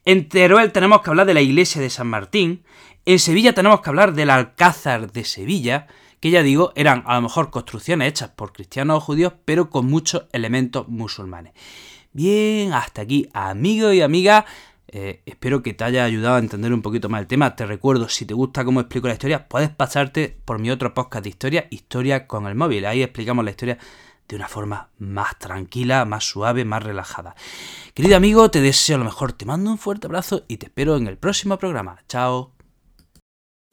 en 0.05 0.29
Teruel 0.29 0.73
tenemos 0.73 1.03
que 1.03 1.11
hablar 1.11 1.27
de 1.27 1.35
la 1.35 1.43
iglesia 1.43 1.81
de 1.81 1.91
San 1.91 2.09
Martín, 2.09 2.65
en 3.05 3.21
Sevilla 3.21 3.53
tenemos 3.53 3.83
que 3.83 3.91
hablar 3.91 4.15
del 4.15 4.31
Alcázar 4.31 5.13
de 5.13 5.25
Sevilla, 5.25 5.87
que 6.21 6.31
ya 6.31 6.43
digo, 6.43 6.73
eran 6.75 7.03
a 7.07 7.15
lo 7.17 7.23
mejor 7.23 7.51
construcciones 7.51 8.09
hechas 8.09 8.31
por 8.31 8.53
cristianos 8.53 8.99
o 8.99 9.01
judíos, 9.01 9.35
pero 9.45 9.71
con 9.71 9.87
muchos 9.87 10.25
elementos 10.33 10.89
musulmanes. 10.89 11.53
Bien, 12.13 12.73
hasta 12.73 13.03
aquí, 13.03 13.29
amigos 13.33 13.95
y 13.95 14.03
amigas. 14.03 14.45
Eh, 14.89 15.21
espero 15.27 15.63
que 15.63 15.75
te 15.75 15.85
haya 15.85 16.05
ayudado 16.05 16.37
a 16.37 16.39
entender 16.39 16.73
un 16.73 16.83
poquito 16.83 17.09
más 17.09 17.21
el 17.21 17.27
tema. 17.27 17.57
Te 17.57 17.67
recuerdo, 17.67 18.09
si 18.09 18.25
te 18.25 18.35
gusta 18.35 18.65
cómo 18.65 18.81
explico 18.81 19.09
la 19.09 19.15
historia, 19.15 19.49
puedes 19.49 19.71
pasarte 19.71 20.37
por 20.45 20.59
mi 20.59 20.71
otro 20.71 20.95
podcast 20.95 21.25
de 21.25 21.31
historia, 21.31 21.67
Historia 21.71 22.27
con 22.27 22.47
el 22.47 22.55
móvil. 22.55 22.87
Ahí 22.87 23.03
explicamos 23.03 23.45
la 23.45 23.51
historia 23.51 23.79
de 24.29 24.37
una 24.37 24.49
forma 24.49 24.89
más 24.99 25.39
tranquila, 25.39 26.05
más 26.05 26.25
suave, 26.25 26.65
más 26.65 26.83
relajada. 26.83 27.35
Querido 27.95 28.17
amigo, 28.17 28.51
te 28.51 28.61
deseo 28.61 28.99
lo 28.99 29.05
mejor, 29.05 29.33
te 29.33 29.45
mando 29.45 29.71
un 29.71 29.79
fuerte 29.79 30.07
abrazo 30.07 30.45
y 30.49 30.57
te 30.57 30.67
espero 30.67 30.97
en 30.97 31.07
el 31.07 31.19
próximo 31.19 31.59
programa. 31.59 31.99
Chao. 32.09 32.56